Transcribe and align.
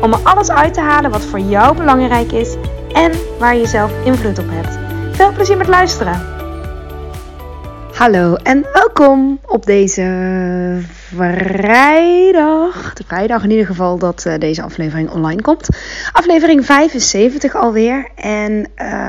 om 0.00 0.12
er 0.12 0.20
alles 0.22 0.50
uit 0.50 0.74
te 0.74 0.80
halen 0.80 1.10
wat 1.10 1.24
voor 1.24 1.38
jou 1.40 1.76
belangrijk 1.76 2.32
is 2.32 2.54
en 2.92 3.12
waar 3.38 3.56
je 3.56 3.66
zelf 3.66 3.92
invloed 4.04 4.38
op 4.38 4.48
hebt. 4.48 4.78
Veel 5.16 5.32
plezier 5.32 5.56
met 5.56 5.68
luisteren! 5.68 6.34
Hallo 7.94 8.34
en 8.34 8.66
welkom 8.72 9.38
op 9.46 9.66
deze 9.66 10.02
vrijdag. 11.14 12.92
De 12.94 13.04
vrijdag 13.06 13.42
in 13.42 13.50
ieder 13.50 13.66
geval 13.66 13.98
dat 13.98 14.24
uh, 14.26 14.34
deze 14.38 14.62
aflevering 14.62 15.10
online 15.10 15.42
komt. 15.42 15.68
Aflevering 16.12 16.66
75 16.66 17.54
alweer. 17.54 18.08
En 18.14 18.66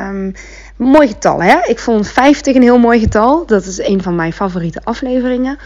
um, 0.07 0.33
mooi 0.75 1.07
getal 1.07 1.41
hè. 1.41 1.57
Ik 1.63 1.79
vond 1.79 2.07
50 2.07 2.55
een 2.55 2.61
heel 2.61 2.79
mooi 2.79 2.99
getal. 2.99 3.45
Dat 3.45 3.65
is 3.65 3.79
een 3.79 4.03
van 4.03 4.15
mijn 4.15 4.33
favoriete 4.33 4.81
afleveringen. 4.83 5.57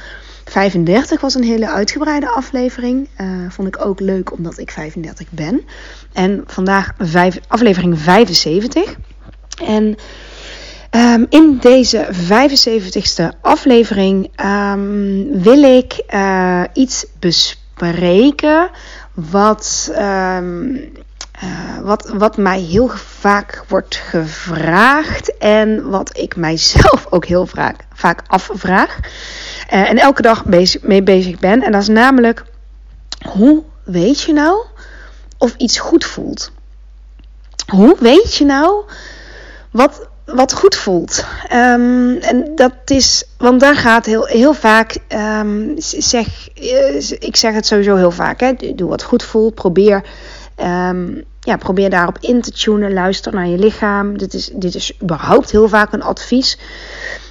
35 0.50 1.22
was 1.22 1.36
een 1.36 1.44
hele 1.44 1.70
uitgebreide 1.70 2.30
aflevering. 2.30 3.08
Uh, 3.22 3.28
vond 3.50 3.68
ik 3.68 3.86
ook 3.86 4.00
leuk 4.00 4.32
omdat 4.32 4.58
ik 4.58 4.72
35 4.72 5.28
ben. 5.32 5.62
En 6.14 6.44
vandaag 6.46 6.94
vijf, 6.98 7.40
aflevering 7.48 8.00
75. 8.00 8.96
En 9.66 9.96
um, 10.92 11.26
in 11.30 11.58
deze 11.62 12.08
75ste 12.14 13.40
aflevering 13.42 14.30
um, 14.46 15.42
wil 15.42 15.64
ik 15.64 16.04
uh, 16.14 16.64
iets 16.74 17.06
bespreken 17.20 18.70
wat, 19.14 19.92
um, 19.98 20.76
uh, 21.44 21.80
wat, 21.82 22.14
wat 22.18 22.38
mij 22.38 22.60
heel 22.60 22.90
vaak 23.20 23.64
wordt 23.68 23.96
gevraagd 23.96 25.38
en 25.38 25.90
wat 25.90 26.18
ik 26.18 26.36
mijzelf 26.36 27.06
ook 27.14 27.26
heel 27.26 27.46
vaak, 27.46 27.86
vaak 27.94 28.22
afvraag. 28.28 29.00
Uh, 29.74 29.90
en 29.90 29.98
elke 29.98 30.22
dag 30.22 30.46
mee 30.82 31.04
bezig 31.04 31.40
ben. 31.40 31.64
En 31.64 31.72
dat 31.72 31.82
is 31.82 31.88
namelijk, 31.88 32.44
hoe 33.30 33.64
weet 33.84 34.22
je 34.22 34.34
nou 34.34 34.66
of 35.38 35.56
iets 35.58 35.80
goed 35.80 36.06
voelt? 36.06 36.52
Hoe 37.68 37.96
weet 38.00 38.36
je 38.36 38.46
nou 38.46 38.84
wat, 39.72 40.08
wat 40.26 40.54
goed 40.54 40.76
voelt? 40.76 41.26
Um, 41.54 42.18
en 42.18 42.52
dat 42.56 42.74
is, 42.86 43.24
want 43.38 43.60
daar 43.60 43.76
gaat 43.76 44.06
heel, 44.06 44.26
heel 44.26 44.54
vaak, 44.54 44.98
um, 45.08 45.74
zeg, 45.78 46.50
ik 47.20 47.36
zeg 47.36 47.54
het 47.54 47.66
sowieso 47.66 47.96
heel 47.96 48.12
vaak, 48.12 48.40
hè, 48.40 48.54
doe 48.76 48.90
wat 48.90 49.04
goed 49.04 49.24
voelt, 49.24 49.56
probeer... 49.56 50.04
Um, 50.64 51.24
ja, 51.40 51.58
probeer 51.58 51.90
daarop 51.90 52.18
in 52.20 52.42
te 52.42 52.52
tunen. 52.52 52.94
Luister 52.94 53.34
naar 53.34 53.48
je 53.48 53.58
lichaam. 53.58 54.18
Dit 54.18 54.34
is, 54.34 54.50
dit 54.54 54.76
is 54.76 54.94
überhaupt 55.02 55.52
heel 55.52 55.68
vaak 55.68 55.94
een 55.94 56.02
advies. 56.02 56.58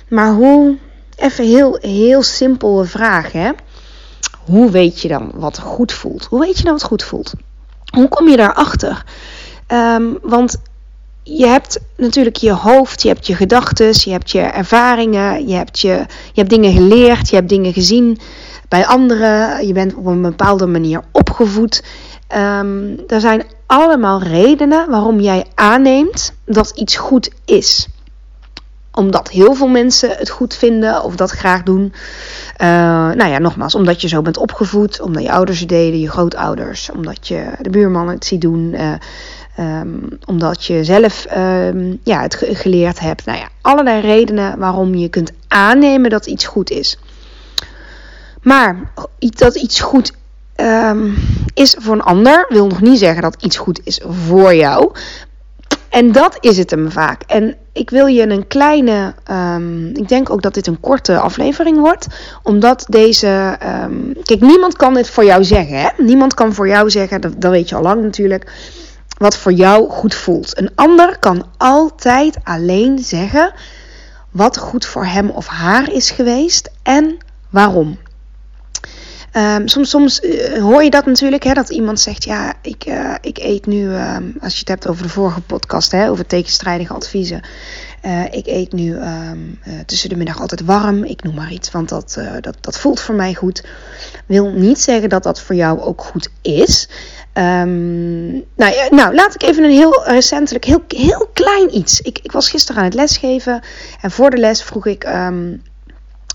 Maar 0.08 0.32
hoe, 0.32 0.76
even 1.18 1.44
heel, 1.44 1.78
heel 1.80 2.22
simpele 2.22 2.84
vraag, 2.84 3.32
hè? 3.32 3.50
Hoe 4.44 4.70
weet 4.70 5.00
je 5.00 5.08
dan 5.08 5.30
wat 5.34 5.58
goed 5.58 5.92
voelt? 5.92 6.24
Hoe 6.24 6.40
weet 6.40 6.56
je 6.58 6.64
dan 6.64 6.72
wat 6.72 6.82
goed 6.82 7.02
voelt? 7.02 7.32
Hoe 7.94 8.08
kom 8.08 8.28
je 8.28 8.36
daarachter? 8.36 9.04
Um, 9.72 10.18
want 10.22 10.56
je 11.22 11.46
hebt 11.46 11.78
natuurlijk 11.96 12.36
je 12.36 12.52
hoofd, 12.52 13.02
je 13.02 13.08
hebt 13.08 13.26
je 13.26 13.34
gedachten, 13.34 13.90
je 13.92 14.10
hebt 14.10 14.30
je 14.30 14.40
ervaringen, 14.40 15.48
je 15.48 15.54
hebt, 15.54 15.80
je, 15.80 15.88
je 16.32 16.40
hebt 16.40 16.50
dingen 16.50 16.72
geleerd, 16.72 17.28
je 17.28 17.36
hebt 17.36 17.48
dingen 17.48 17.72
gezien 17.72 18.18
bij 18.68 18.86
anderen, 18.86 19.66
je 19.66 19.72
bent 19.72 19.94
op 19.94 20.06
een 20.06 20.22
bepaalde 20.22 20.66
manier 20.66 21.02
opgevoed. 21.12 21.84
Um, 22.36 23.00
er 23.06 23.20
zijn 23.20 23.42
allemaal 23.66 24.22
redenen 24.22 24.90
waarom 24.90 25.20
jij 25.20 25.44
aanneemt 25.54 26.32
dat 26.44 26.70
iets 26.74 26.96
goed 26.96 27.30
is. 27.44 27.88
Omdat 28.98 29.28
heel 29.28 29.54
veel 29.54 29.68
mensen 29.68 30.10
het 30.10 30.30
goed 30.30 30.54
vinden 30.54 31.02
of 31.02 31.16
dat 31.16 31.30
graag 31.30 31.62
doen. 31.62 31.92
Uh, 32.60 32.68
nou 33.12 33.26
ja, 33.26 33.38
nogmaals, 33.38 33.74
omdat 33.74 34.00
je 34.00 34.08
zo 34.08 34.22
bent 34.22 34.36
opgevoed, 34.36 35.00
omdat 35.00 35.22
je 35.22 35.32
ouders 35.32 35.60
het 35.60 35.68
deden, 35.68 36.00
je 36.00 36.10
grootouders, 36.10 36.90
omdat 36.90 37.28
je 37.28 37.44
de 37.60 37.70
buurman 37.70 38.08
het 38.08 38.24
ziet 38.24 38.40
doen. 38.40 38.74
Uh, 38.74 38.92
um, 39.58 40.18
omdat 40.24 40.64
je 40.64 40.84
zelf 40.84 41.26
um, 41.36 41.98
ja, 42.04 42.22
het 42.22 42.44
geleerd 42.52 43.00
hebt. 43.00 43.24
Nou 43.24 43.38
ja, 43.38 43.48
allerlei 43.60 44.00
redenen 44.00 44.58
waarom 44.58 44.94
je 44.94 45.08
kunt 45.08 45.32
aannemen 45.48 46.10
dat 46.10 46.26
iets 46.26 46.46
goed 46.46 46.70
is. 46.70 46.98
Maar 48.42 48.92
dat 49.18 49.56
iets 49.56 49.80
goed 49.80 50.12
um, 50.56 51.14
is 51.54 51.76
voor 51.78 51.94
een 51.94 52.02
ander, 52.02 52.46
wil 52.48 52.66
nog 52.66 52.80
niet 52.80 52.98
zeggen 52.98 53.22
dat 53.22 53.42
iets 53.42 53.56
goed 53.56 53.80
is 53.84 54.00
voor 54.04 54.54
jou. 54.54 54.92
En 55.88 56.12
dat 56.12 56.36
is 56.40 56.58
het 56.58 56.70
hem 56.70 56.90
vaak. 56.90 57.22
En 57.26 57.56
ik 57.72 57.90
wil 57.90 58.06
je 58.06 58.28
een 58.28 58.46
kleine. 58.46 59.14
Um, 59.30 59.86
ik 59.86 60.08
denk 60.08 60.30
ook 60.30 60.42
dat 60.42 60.54
dit 60.54 60.66
een 60.66 60.80
korte 60.80 61.18
aflevering 61.18 61.78
wordt. 61.78 62.06
Omdat 62.42 62.86
deze. 62.88 63.58
Um, 63.82 64.12
kijk, 64.22 64.40
niemand 64.40 64.76
kan 64.76 64.94
dit 64.94 65.10
voor 65.10 65.24
jou 65.24 65.44
zeggen. 65.44 65.80
Hè? 65.80 65.88
Niemand 65.96 66.34
kan 66.34 66.54
voor 66.54 66.68
jou 66.68 66.90
zeggen, 66.90 67.20
dat, 67.20 67.40
dat 67.40 67.50
weet 67.50 67.68
je 67.68 67.74
al 67.74 67.82
lang 67.82 68.02
natuurlijk. 68.02 68.52
Wat 69.18 69.36
voor 69.36 69.52
jou 69.52 69.90
goed 69.90 70.14
voelt. 70.14 70.58
Een 70.58 70.70
ander 70.74 71.18
kan 71.18 71.46
altijd 71.56 72.36
alleen 72.44 72.98
zeggen. 72.98 73.52
Wat 74.30 74.58
goed 74.58 74.86
voor 74.86 75.06
hem 75.06 75.30
of 75.30 75.46
haar 75.46 75.92
is 75.92 76.10
geweest. 76.10 76.70
En 76.82 77.16
waarom. 77.50 77.98
Um, 79.38 79.68
soms, 79.68 79.90
soms 79.90 80.20
uh, 80.20 80.62
hoor 80.62 80.82
je 80.84 80.90
dat 80.90 81.06
natuurlijk, 81.06 81.42
hè, 81.42 81.52
dat 81.52 81.70
iemand 81.70 82.00
zegt: 82.00 82.24
Ja, 82.24 82.54
ik, 82.62 82.86
uh, 82.86 83.14
ik 83.20 83.38
eet 83.38 83.66
nu, 83.66 83.88
uh, 83.88 84.16
als 84.40 84.52
je 84.52 84.58
het 84.58 84.68
hebt 84.68 84.88
over 84.88 85.02
de 85.02 85.08
vorige 85.08 85.40
podcast, 85.40 85.92
hè, 85.92 86.10
over 86.10 86.26
tegenstrijdige 86.26 86.92
adviezen. 86.92 87.40
Uh, 88.02 88.24
ik 88.24 88.46
eet 88.46 88.72
nu 88.72 88.96
um, 88.96 89.58
tussen 89.86 90.08
de 90.08 90.16
middag 90.16 90.40
altijd 90.40 90.64
warm, 90.64 91.04
ik 91.04 91.22
noem 91.22 91.34
maar 91.34 91.52
iets, 91.52 91.70
want 91.70 91.88
dat, 91.88 92.20
dat, 92.40 92.56
dat 92.60 92.78
voelt 92.78 93.00
voor 93.00 93.14
mij 93.14 93.34
goed. 93.34 93.64
Wil 94.26 94.52
niet 94.52 94.80
zeggen 94.80 95.08
dat 95.08 95.22
dat 95.22 95.40
voor 95.40 95.54
jou 95.54 95.80
ook 95.80 96.02
goed 96.02 96.28
is. 96.42 96.88
Nou, 97.34 98.44
nou, 98.90 99.14
laat 99.14 99.34
ik 99.34 99.42
even 99.42 99.64
een 99.64 99.70
heel 99.70 100.04
recentelijk, 100.04 100.64
heel, 100.64 100.82
heel 100.88 101.30
klein 101.32 101.76
iets. 101.76 102.00
Ik, 102.00 102.18
ik 102.22 102.32
was 102.32 102.50
gisteren 102.50 102.80
aan 102.80 102.88
het 102.88 102.94
lesgeven 102.94 103.60
en 104.00 104.10
voor 104.10 104.30
de 104.30 104.38
les 104.38 104.62
vroeg 104.62 104.86
ik 104.86 105.04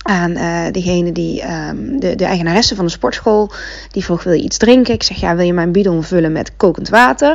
aan 0.03 0.38
uh, 0.38 0.66
degene 0.72 1.12
die, 1.12 1.44
um, 1.52 2.00
de, 2.00 2.16
de 2.16 2.25
eigenaresse 2.25 2.75
van 2.75 2.86
de 2.86 2.91
sportschool, 2.91 3.52
die 3.91 4.03
vroeg: 4.03 4.24
Wil 4.24 4.34
je 4.34 4.44
iets 4.44 4.58
drinken? 4.58 4.94
Ik 4.94 5.03
zeg: 5.03 5.19
Ja, 5.19 5.36
wil 5.36 5.46
je 5.46 5.53
mijn 5.53 5.72
bidon 5.72 6.03
vullen 6.03 6.31
met 6.31 6.56
kokend 6.58 6.90
water? 6.90 7.31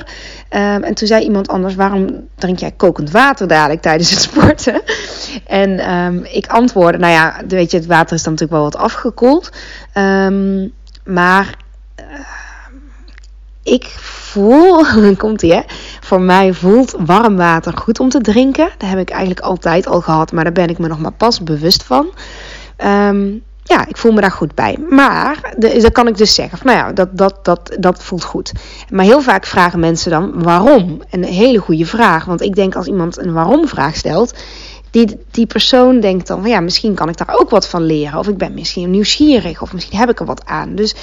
Um, 0.51 0.83
en 0.83 0.95
toen 0.95 1.09
zei 1.09 1.25
iemand 1.25 1.49
anders: 1.49 1.75
Waarom 1.75 2.29
drink 2.35 2.59
jij 2.59 2.73
kokend 2.77 3.11
water 3.11 3.49
dadelijk 3.49 3.83
tijdens 3.83 4.11
het 4.11 4.21
sporten? 4.21 4.83
en 5.47 5.95
um, 5.95 6.25
ik 6.25 6.47
antwoordde: 6.47 6.99
Nou 6.99 7.13
ja, 7.13 7.41
weet 7.49 7.71
je, 7.71 7.77
het 7.77 7.87
water 7.87 8.17
is 8.17 8.23
dan 8.23 8.33
natuurlijk 8.33 8.61
wel 8.61 8.71
wat 8.71 8.83
afgekoeld. 8.83 9.51
maar 11.05 11.57
uh, 12.01 12.05
ik 13.63 13.85
voel, 14.29 14.85
komt 15.17 15.43
ie 15.43 15.53
hè. 15.53 15.61
Voor 16.01 16.21
mij 16.21 16.53
voelt 16.53 16.95
warm 16.99 17.37
water 17.37 17.73
goed 17.77 18.01
om 18.01 18.09
te 18.09 18.21
drinken. 18.21 18.71
Dat 18.79 18.89
heb 18.89 18.99
ik 18.99 19.11
eigenlijk 19.11 19.41
altijd 19.41 19.87
al 19.87 20.01
gehad, 20.01 20.33
maar 20.33 20.45
daar 20.45 20.53
ben 20.53 20.69
ik 20.69 20.79
me 20.79 20.89
nog 20.89 20.99
maar 20.99 21.13
pas 21.13 21.43
bewust 21.43 21.83
van. 21.83 22.07
Um, 22.85 23.43
ja, 23.69 23.87
ik 23.87 23.97
voel 23.97 24.13
me 24.13 24.21
daar 24.21 24.31
goed 24.31 24.55
bij. 24.55 24.77
Maar 24.91 25.55
dan 25.59 25.93
kan 25.93 26.09
ik 26.09 26.17
dus 26.17 26.35
zeggen: 26.35 26.59
van, 26.59 26.67
nou 26.67 26.79
ja, 26.79 26.93
dat, 26.93 27.09
dat, 27.13 27.39
dat, 27.43 27.77
dat 27.79 28.03
voelt 28.03 28.25
goed. 28.25 28.53
Maar 28.91 29.05
heel 29.05 29.21
vaak 29.21 29.47
vragen 29.47 29.81
mensen 29.81 30.11
dan 30.11 30.43
waarom. 30.43 31.03
En 31.11 31.23
een 31.23 31.33
hele 31.33 31.59
goede 31.59 31.87
vraag. 31.87 32.25
Want 32.25 32.43
ik 32.43 32.55
denk 32.55 32.75
als 32.75 32.87
iemand 32.87 33.19
een 33.19 33.33
waarom-vraag 33.33 33.97
stelt. 33.97 34.35
Die, 34.91 35.21
die 35.31 35.47
persoon 35.47 36.01
denkt 36.01 36.27
dan 36.27 36.41
van 36.41 36.51
ja, 36.51 36.61
misschien 36.61 36.95
kan 36.95 37.09
ik 37.09 37.17
daar 37.17 37.39
ook 37.39 37.51
wat 37.51 37.69
van 37.69 37.83
leren. 37.83 38.19
Of 38.19 38.29
ik 38.29 38.39
ben 38.39 38.55
misschien 38.55 38.91
nieuwsgierig. 38.91 39.63
Of 39.63 39.73
misschien 39.73 39.99
heb 39.99 40.11
ik 40.11 40.21
er 40.21 40.27
wat 40.27 40.47
aan. 40.47 40.75
Dus 40.75 40.95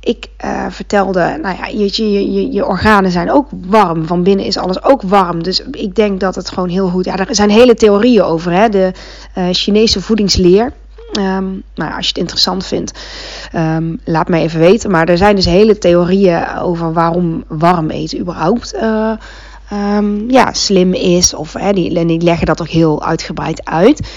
ik 0.00 0.28
uh, 0.44 0.66
vertelde, 0.68 1.38
nou 1.42 1.56
ja, 1.56 1.66
je, 1.66 1.88
je, 1.92 2.32
je, 2.32 2.52
je 2.52 2.66
organen 2.66 3.10
zijn 3.10 3.30
ook 3.30 3.48
warm. 3.66 4.06
Van 4.06 4.22
binnen 4.22 4.46
is 4.46 4.56
alles 4.56 4.82
ook 4.82 5.02
warm. 5.02 5.42
Dus 5.42 5.62
ik 5.70 5.94
denk 5.94 6.20
dat 6.20 6.34
het 6.34 6.48
gewoon 6.48 6.68
heel 6.68 6.88
goed. 6.88 7.04
Ja, 7.04 7.16
er 7.16 7.34
zijn 7.34 7.50
hele 7.50 7.74
theorieën 7.74 8.22
over. 8.22 8.52
Hè? 8.52 8.68
De 8.68 8.92
uh, 9.38 9.44
Chinese 9.50 10.00
voedingsleer. 10.00 10.72
Um, 11.18 11.62
nou, 11.74 11.92
als 11.94 12.04
je 12.04 12.08
het 12.08 12.18
interessant 12.18 12.66
vindt, 12.66 12.92
um, 13.54 14.00
laat 14.04 14.28
me 14.28 14.38
even 14.38 14.60
weten. 14.60 14.90
Maar 14.90 15.08
er 15.08 15.16
zijn 15.16 15.36
dus 15.36 15.44
hele 15.44 15.78
theorieën 15.78 16.56
over 16.56 16.92
waarom 16.92 17.44
warm 17.48 17.90
eten 17.90 18.18
überhaupt 18.18 18.74
uh, 18.74 19.12
um, 19.72 20.30
ja, 20.30 20.52
slim 20.52 20.92
is. 20.92 21.34
Of 21.34 21.52
hè, 21.52 21.72
die, 21.72 22.22
leggen 22.22 22.46
dat 22.46 22.60
ook 22.60 22.68
heel 22.68 23.04
uitgebreid 23.04 23.64
uit. 23.64 24.08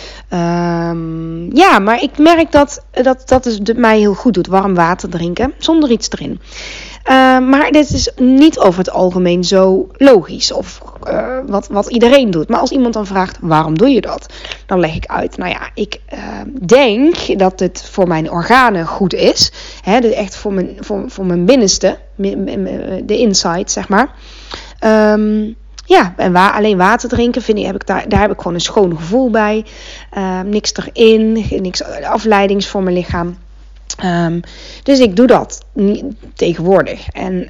ja, 1.53 1.79
maar 1.79 2.01
ik 2.01 2.17
merk 2.17 2.51
dat 2.51 2.83
dat, 2.91 3.23
dat 3.25 3.43
dus 3.43 3.59
mij 3.75 4.00
heel 4.00 4.13
goed 4.13 4.33
doet. 4.33 4.47
Warm 4.47 4.75
water 4.75 5.09
drinken 5.09 5.53
zonder 5.57 5.91
iets 5.91 6.09
erin. 6.09 6.39
maar 7.50 7.71
dit 7.71 7.93
is 7.93 8.11
niet 8.15 8.59
over 8.59 8.79
het 8.79 8.91
algemeen 8.91 9.43
zo 9.43 9.88
logisch 9.97 10.51
of 10.51 10.81
uh, 11.11 11.38
wat, 11.45 11.67
wat 11.67 11.89
iedereen 11.89 12.31
doet. 12.31 12.50
Maar 12.50 12.59
als 12.59 12.71
iemand 12.71 12.93
dan 12.93 13.05
vraagt 13.05 13.38
waarom 13.41 13.77
doe 13.77 13.89
je 13.89 14.01
dat, 14.01 14.33
dan 14.67 14.79
leg 14.79 14.95
ik 14.95 15.05
uit. 15.05 15.37
Nou 15.37 15.51
ja, 15.51 15.69
ik 15.73 15.99
uh, 16.13 16.19
denk 16.65 17.39
dat 17.39 17.59
het 17.59 17.89
voor 17.91 18.07
mijn 18.07 18.31
organen 18.31 18.85
goed 18.85 19.13
is. 19.13 19.51
Hè, 19.83 19.99
dus 19.99 20.13
echt 20.13 20.35
voor 20.35 20.53
mijn, 20.53 20.77
voor, 20.79 21.03
voor 21.07 21.25
mijn 21.25 21.45
binnenste, 21.45 21.97
de 22.15 23.17
inside 23.17 23.69
zeg 23.69 23.89
maar. 23.89 24.09
Um, 25.13 25.55
ja, 25.85 26.13
en 26.17 26.31
wa 26.31 26.49
alleen 26.49 26.77
water 26.77 27.09
drinken 27.09 27.41
vind 27.41 27.57
ik, 27.57 27.65
heb 27.65 27.75
ik 27.75 27.87
daar, 27.87 28.09
daar 28.09 28.21
heb 28.21 28.31
ik 28.31 28.37
gewoon 28.37 28.53
een 28.53 28.59
schoon 28.59 28.97
gevoel 28.97 29.29
bij. 29.29 29.65
Uh, 30.17 30.41
niks 30.41 30.73
erin, 30.75 31.45
niks 31.61 31.83
afleidings 32.03 32.67
voor 32.67 32.83
mijn 32.83 32.95
lichaam. 32.95 33.37
Dus 34.83 34.99
ik 34.99 35.15
doe 35.15 35.27
dat 35.27 35.65
tegenwoordig. 36.33 37.07
En, 37.07 37.49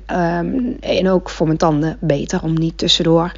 en 0.79 1.09
ook 1.09 1.29
voor 1.29 1.45
mijn 1.45 1.57
tanden 1.57 1.97
beter 1.99 2.43
om 2.43 2.53
niet 2.53 2.77
tussendoor 2.77 3.31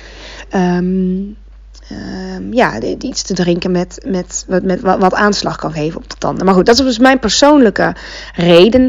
ja, 2.51 2.79
iets 2.81 3.21
te 3.21 3.33
drinken 3.33 3.71
met, 3.71 4.05
met, 4.05 4.45
met, 4.63 4.81
wat, 4.81 5.13
aanslag 5.13 5.55
kan 5.55 5.71
geven 5.71 5.97
op 5.97 6.09
de 6.09 6.15
tanden. 6.17 6.45
Maar 6.45 6.53
goed, 6.53 6.65
dat 6.65 6.79
is 6.79 6.85
dus 6.85 6.99
mijn 6.99 7.19
persoonlijke 7.19 7.95
reden. 8.35 8.87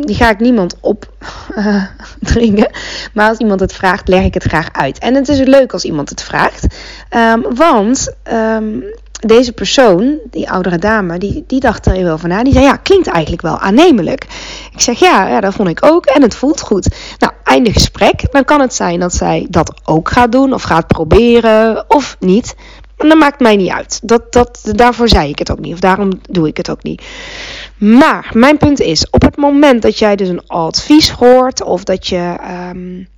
die 0.00 0.16
ga 0.16 0.30
ik 0.30 0.40
niemand 0.40 0.76
op 0.80 1.12
uh, 1.56 1.84
dringen. 2.32 2.70
Maar 3.12 3.28
als 3.28 3.38
iemand 3.38 3.60
het 3.60 3.72
vraagt, 3.72 4.08
leg 4.08 4.24
ik 4.24 4.34
het 4.34 4.44
graag 4.44 4.68
uit. 4.72 4.98
En 4.98 5.14
het 5.14 5.28
is 5.28 5.38
leuk 5.38 5.72
als 5.72 5.84
iemand 5.84 6.08
het 6.08 6.22
vraagt. 6.22 6.66
want 7.54 8.14
deze 9.20 9.52
persoon, 9.52 10.18
die 10.30 10.50
oudere 10.50 10.78
dame, 10.78 11.18
die, 11.18 11.44
die 11.46 11.60
dacht 11.60 11.86
er 11.86 12.04
wel 12.04 12.18
van 12.18 12.28
na. 12.28 12.42
Die 12.42 12.52
zei, 12.52 12.64
ja, 12.64 12.76
klinkt 12.76 13.06
eigenlijk 13.06 13.42
wel 13.42 13.58
aannemelijk. 13.58 14.26
Ik 14.72 14.80
zeg, 14.80 14.98
ja, 14.98 15.26
ja, 15.28 15.40
dat 15.40 15.54
vond 15.54 15.68
ik 15.68 15.84
ook 15.84 16.06
en 16.06 16.22
het 16.22 16.34
voelt 16.34 16.60
goed. 16.60 16.88
Nou, 17.18 17.32
einde 17.56 17.72
gesprek. 17.72 18.32
Dan 18.32 18.44
kan 18.44 18.60
het 18.60 18.74
zijn 18.74 19.00
dat 19.00 19.14
zij 19.14 19.46
dat 19.50 19.80
ook 19.84 20.08
gaat 20.08 20.32
doen 20.32 20.52
of 20.52 20.62
gaat 20.62 20.86
proberen 20.86 21.84
of 21.88 22.16
niet. 22.20 22.54
En 22.96 23.08
dat 23.08 23.18
maakt 23.18 23.40
mij 23.40 23.56
niet 23.56 23.70
uit. 23.70 24.00
Dat, 24.02 24.32
dat, 24.32 24.60
daarvoor 24.72 25.08
zei 25.08 25.28
ik 25.28 25.38
het 25.38 25.50
ook 25.50 25.58
niet. 25.58 25.72
Of 25.72 25.80
daarom 25.80 26.10
doe 26.30 26.46
ik 26.46 26.56
het 26.56 26.70
ook 26.70 26.82
niet. 26.82 27.02
Maar 27.76 28.30
mijn 28.32 28.56
punt 28.56 28.80
is, 28.80 29.10
op 29.10 29.22
het 29.22 29.36
moment 29.36 29.82
dat 29.82 29.98
jij 29.98 30.16
dus 30.16 30.28
een 30.28 30.46
advies 30.46 31.10
hoort 31.10 31.62
of 31.62 31.84
dat 31.84 32.06
je... 32.06 32.36
Um, 32.70 33.08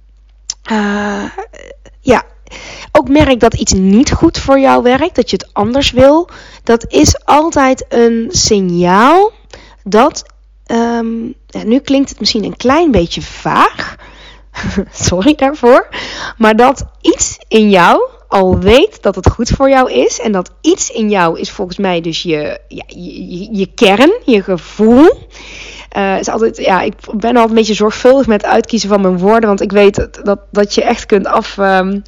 uh, 0.71 1.25
ja, 2.01 2.23
ook 2.93 3.09
merk 3.09 3.41
dat 3.41 3.55
iets 3.55 3.73
niet 3.73 4.13
goed 4.13 4.39
voor 4.39 4.61
jou 4.61 4.83
werkt, 4.83 5.15
dat 5.15 5.31
je 5.31 5.37
het 5.37 5.49
anders 5.53 5.91
wil, 5.91 6.29
dat 6.63 6.85
is 6.89 7.25
altijd 7.25 7.85
een 7.89 8.27
signaal 8.31 9.33
dat. 9.85 10.25
Um, 10.67 11.35
nu 11.65 11.79
klinkt 11.79 12.09
het 12.09 12.21
misschien 12.21 12.45
een 12.45 12.57
klein 12.57 12.91
beetje 12.91 13.23
vaag. 13.23 13.97
Sorry 15.09 15.35
daarvoor. 15.35 15.89
Maar 16.37 16.57
dat 16.57 16.85
iets 17.01 17.39
in 17.49 17.71
jou 17.71 18.01
al 18.29 18.59
weet 18.59 19.03
dat 19.03 19.15
het 19.15 19.31
goed 19.31 19.49
voor 19.49 19.69
jou 19.69 19.93
is. 19.93 20.21
En 20.21 20.33
dat 20.33 20.51
iets 20.61 20.91
in 20.91 21.11
jou 21.11 21.41
is 21.41 21.51
volgens 21.51 21.79
mij 21.79 22.01
dus 22.01 22.23
je, 22.23 22.61
ja, 22.69 22.85
je, 22.87 23.49
je 23.57 23.67
kern, 23.75 24.13
je 24.25 24.43
gevoel. 24.43 25.27
Uh, 25.97 26.19
is 26.19 26.29
altijd, 26.29 26.57
ja, 26.57 26.81
ik 26.81 26.95
ben 27.15 27.31
altijd 27.31 27.49
een 27.49 27.55
beetje 27.55 27.75
zorgvuldig 27.75 28.27
met 28.27 28.43
het 28.43 28.51
uitkiezen 28.51 28.89
van 28.89 29.01
mijn 29.01 29.19
woorden. 29.19 29.49
Want 29.49 29.61
ik 29.61 29.73
weet 29.73 29.95
dat, 29.95 30.21
dat, 30.23 30.41
dat 30.51 30.75
je 30.75 30.83
echt 30.83 31.07
kunt 31.07 31.27
af, 31.27 31.57
um, 31.57 32.03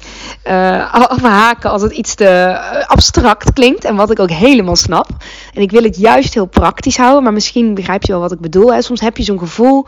uh, 0.47 0.93
afhaken 0.93 1.69
als 1.69 1.81
het 1.81 1.91
iets 1.91 2.15
te 2.15 2.25
eh, 2.25 2.87
abstract 2.87 3.53
klinkt. 3.53 3.83
En 3.83 3.95
wat 3.95 4.11
ik 4.11 4.19
ook 4.19 4.31
helemaal 4.31 4.75
snap. 4.75 5.07
En 5.53 5.61
ik 5.61 5.71
wil 5.71 5.83
het 5.83 5.97
juist 5.97 6.33
heel 6.33 6.45
praktisch 6.45 6.97
houden. 6.97 7.23
Maar 7.23 7.33
misschien 7.33 7.73
begrijp 7.73 8.03
je 8.03 8.11
wel 8.11 8.21
wat 8.21 8.31
ik 8.31 8.39
bedoel. 8.39 8.73
Hè? 8.73 8.81
Soms 8.81 9.01
heb 9.01 9.17
je 9.17 9.23
zo'n 9.23 9.39
gevoel. 9.39 9.85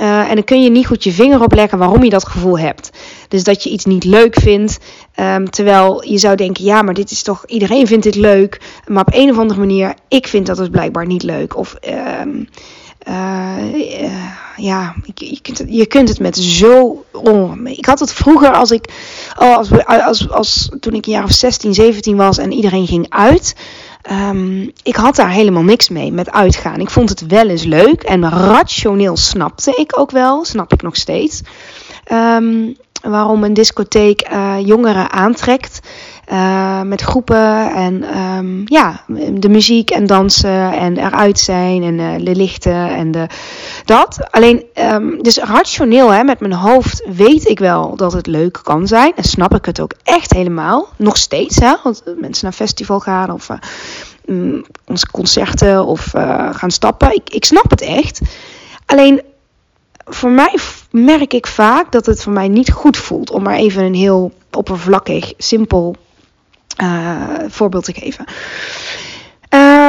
Uh, 0.00 0.28
en 0.28 0.34
dan 0.34 0.44
kun 0.44 0.62
je 0.62 0.70
niet 0.70 0.86
goed 0.86 1.04
je 1.04 1.12
vinger 1.12 1.42
opleggen 1.42 1.78
waarom 1.78 2.04
je 2.04 2.10
dat 2.10 2.28
gevoel 2.28 2.58
hebt. 2.58 2.90
Dus 3.28 3.44
dat 3.44 3.62
je 3.62 3.70
iets 3.70 3.84
niet 3.84 4.04
leuk 4.04 4.40
vindt. 4.40 4.78
Um, 5.20 5.50
terwijl 5.50 6.04
je 6.04 6.18
zou 6.18 6.36
denken, 6.36 6.64
ja, 6.64 6.82
maar 6.82 6.94
dit 6.94 7.10
is 7.10 7.22
toch, 7.22 7.46
iedereen 7.46 7.86
vindt 7.86 8.04
dit 8.04 8.14
leuk. 8.14 8.60
Maar 8.86 9.04
op 9.06 9.14
een 9.14 9.30
of 9.30 9.38
andere 9.38 9.60
manier, 9.60 9.94
ik 10.08 10.28
vind 10.28 10.46
dat 10.46 10.56
dus 10.56 10.68
blijkbaar 10.68 11.06
niet 11.06 11.22
leuk. 11.22 11.56
Of 11.56 11.76
um, 12.20 12.48
uh, 13.08 13.56
ja, 14.56 14.94
je, 15.14 15.30
je, 15.30 15.40
kunt 15.40 15.58
het, 15.58 15.68
je 15.70 15.86
kunt 15.86 16.08
het 16.08 16.18
met 16.18 16.36
zo. 16.36 17.04
Oh, 17.12 17.52
ik 17.64 17.86
had 17.86 18.00
het 18.00 18.12
vroeger 18.12 18.52
als 18.52 18.70
ik. 18.70 18.92
Oh, 19.38 19.56
als, 19.56 19.70
als, 19.86 20.30
als, 20.30 20.70
toen 20.80 20.94
ik 20.94 21.06
een 21.06 21.12
jaar 21.12 21.24
of 21.24 21.32
16, 21.32 21.74
17 21.74 22.16
was 22.16 22.38
en 22.38 22.52
iedereen 22.52 22.86
ging 22.86 23.06
uit. 23.08 23.54
Um, 24.10 24.72
ik 24.82 24.96
had 24.96 25.16
daar 25.16 25.30
helemaal 25.30 25.62
niks 25.62 25.88
mee 25.88 26.12
met 26.12 26.32
uitgaan. 26.32 26.80
Ik 26.80 26.90
vond 26.90 27.08
het 27.08 27.26
wel 27.26 27.48
eens 27.48 27.64
leuk 27.64 28.02
en 28.02 28.28
rationeel 28.28 29.16
snapte 29.16 29.74
ik 29.76 29.98
ook 29.98 30.10
wel, 30.10 30.44
snap 30.44 30.72
ik 30.72 30.82
nog 30.82 30.96
steeds. 30.96 31.42
Um, 32.12 32.76
waarom 33.02 33.44
een 33.44 33.54
discotheek 33.54 34.28
uh, 34.32 34.54
jongeren 34.64 35.10
aantrekt. 35.10 35.80
Uh, 36.32 36.82
met 36.82 37.00
groepen 37.00 37.70
en 37.74 38.18
um, 38.18 38.62
ja, 38.64 39.04
de 39.32 39.48
muziek 39.48 39.90
en 39.90 40.06
dansen 40.06 40.72
en 40.72 40.96
eruit 40.96 41.38
zijn 41.38 41.82
en 41.82 41.98
uh, 41.98 42.24
de 42.24 42.36
lichten 42.36 42.88
en 42.88 43.10
de, 43.10 43.26
dat. 43.84 44.18
Alleen, 44.30 44.64
dus 45.22 45.38
rationeel 45.38 46.12
hè, 46.12 46.24
met 46.24 46.40
mijn 46.40 46.52
hoofd 46.52 47.04
weet 47.16 47.48
ik 47.48 47.58
wel 47.58 47.96
dat 47.96 48.12
het 48.12 48.26
leuk 48.26 48.60
kan 48.62 48.86
zijn 48.86 49.12
en 49.16 49.24
snap 49.24 49.54
ik 49.54 49.64
het 49.64 49.80
ook 49.80 49.92
echt 50.02 50.32
helemaal. 50.32 50.88
Nog 50.96 51.16
steeds, 51.16 51.56
hè, 51.56 51.74
als 51.82 52.02
mensen 52.18 52.44
naar 52.44 52.52
festival 52.52 53.00
gaan 53.00 53.30
of 53.30 53.48
uh, 54.26 54.62
onze 54.84 55.10
concerten 55.10 55.84
of 55.84 56.10
gaan 56.52 56.70
stappen. 56.70 57.14
Ik, 57.14 57.30
ik 57.30 57.44
snap 57.44 57.70
het 57.70 57.80
echt. 57.80 58.20
Alleen, 58.86 59.22
voor 60.04 60.30
mij 60.30 60.58
merk 60.90 61.32
ik 61.32 61.46
vaak 61.46 61.92
dat 61.92 62.06
het 62.06 62.22
voor 62.22 62.32
mij 62.32 62.48
niet 62.48 62.72
goed 62.72 62.96
voelt 62.96 63.30
om 63.30 63.42
maar 63.42 63.56
even 63.56 63.82
een 63.82 63.94
heel 63.94 64.32
oppervlakkig, 64.50 65.32
simpel 65.38 65.96
uh, 66.82 67.16
voorbeeld 67.48 67.84
te 67.84 67.92
geven. 67.92 68.24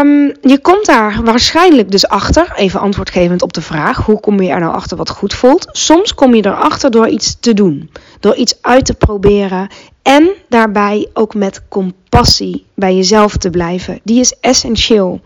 Um, 0.06 0.34
je 0.42 0.60
komt 0.62 0.86
daar 0.86 1.24
waarschijnlijk 1.24 1.92
dus 1.92 2.08
achter, 2.08 2.54
even 2.56 2.80
antwoordgevend 2.80 3.42
op 3.42 3.54
de 3.54 3.62
vraag: 3.62 4.06
hoe 4.06 4.20
kom 4.20 4.42
je 4.42 4.50
er 4.50 4.60
nou 4.60 4.74
achter 4.74 4.98
wat 4.98 5.10
goed 5.10 5.34
voelt? 5.34 5.68
Soms 5.72 6.14
kom 6.14 6.36
je 6.36 6.46
erachter 6.46 6.92
door 6.92 7.08
iets 7.08 7.38
te 7.40 7.54
doen, 7.54 7.90
door 8.20 8.36
iets 8.36 8.62
uit 8.62 8.86
te 8.86 8.94
proberen 8.94 9.68
en 10.02 10.30
daarbij 10.50 11.08
ook 11.14 11.34
met 11.34 11.62
compassie 11.70 12.66
bij 12.74 12.96
jezelf 12.96 13.38
te 13.38 13.50
blijven. 13.50 14.00
Die 14.04 14.20
is 14.20 14.40
essentieel. 14.40 15.22